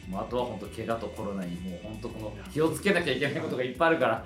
[0.08, 0.26] います。
[0.28, 4.14] あとは本当怪我とコロナにもう本当この気をつけなきゃいけないことがいっぱいあるから。
[4.14, 4.26] は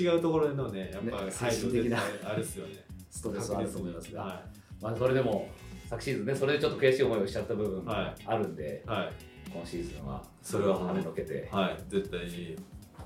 [0.00, 2.74] い、違うところのねやっぱ精神的なあれですよね。
[3.10, 4.42] ストレスはあると思いますが、は
[4.80, 5.48] まあ、それでも
[5.88, 9.12] 昨シーズンねそれでちょっと悔しい思いをしちゃった部分もはいあるんで、い、はい。
[9.50, 11.48] 今シーズンはそれは跳ねのけて。
[11.50, 12.56] はい、絶対に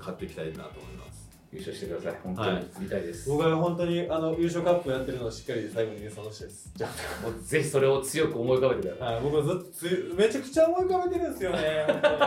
[0.03, 1.29] 勝っていきたいなと思います。
[1.51, 2.19] 優勝してください。
[2.23, 6.71] 本当に見たいです、僕は本当にあの優勝カップやってるのをしっかり最後に演奏したいです。
[6.75, 6.87] じゃ
[7.21, 9.13] もうぜひそれを強く思い浮かべてください。
[9.15, 12.17] はい、僕はずっとつめちゃくちゃ思い浮かべてるんですよね本当に。
[12.17, 12.23] 僕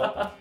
[0.00, 0.34] は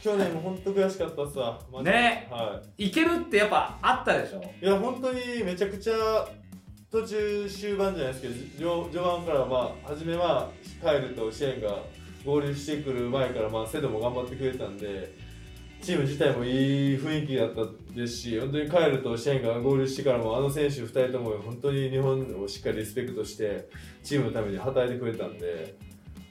[0.00, 1.60] 去年も本当悔しかったっすわ。
[1.82, 2.28] ね。
[2.30, 2.90] はい。
[2.90, 4.42] けるってやっぱあったでしょ？
[4.62, 5.94] いや本当にめちゃくちゃ
[6.90, 8.34] 途中終盤じゃないですけど
[8.84, 10.48] 序序盤からまあ初めは
[10.82, 11.82] カエルとシェーンが
[12.24, 15.12] 合流してくる前からまあセドも頑張ってくれたんで
[15.84, 17.60] チーム自体もいい雰囲気だった
[17.94, 23.68] ですし本当にカエルとシェーンが合流してからもあの選手2人とも本当に日本をしっかりリスペクトして
[24.02, 25.76] チームのために働いてくれたんで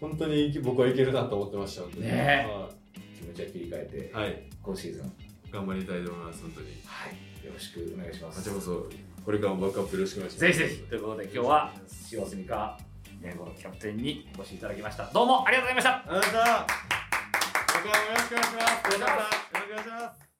[0.01, 2.69] 本当に僕はいけるなと思ってました本当に、ねは
[3.15, 5.11] 気持ちは切り替えて、い、はい、今シーズン、はい、
[5.51, 6.67] 頑張りたいと思います本当に。
[6.67, 8.37] よろしくお願いします。
[8.37, 8.89] こちらこそ
[9.25, 10.45] これからもバックアップよろしくお願いします。
[10.45, 11.73] ぜひぜひということで今日は
[12.11, 12.77] 塩澄か
[13.21, 15.09] 年後のキャプテンにお越しいただきました。
[15.13, 16.09] どうもありがとうございました。
[16.09, 17.02] ありがとうございました。
[17.83, 18.93] 僕はよろしくお願いします。
[18.93, 20.32] よろしくお願いします。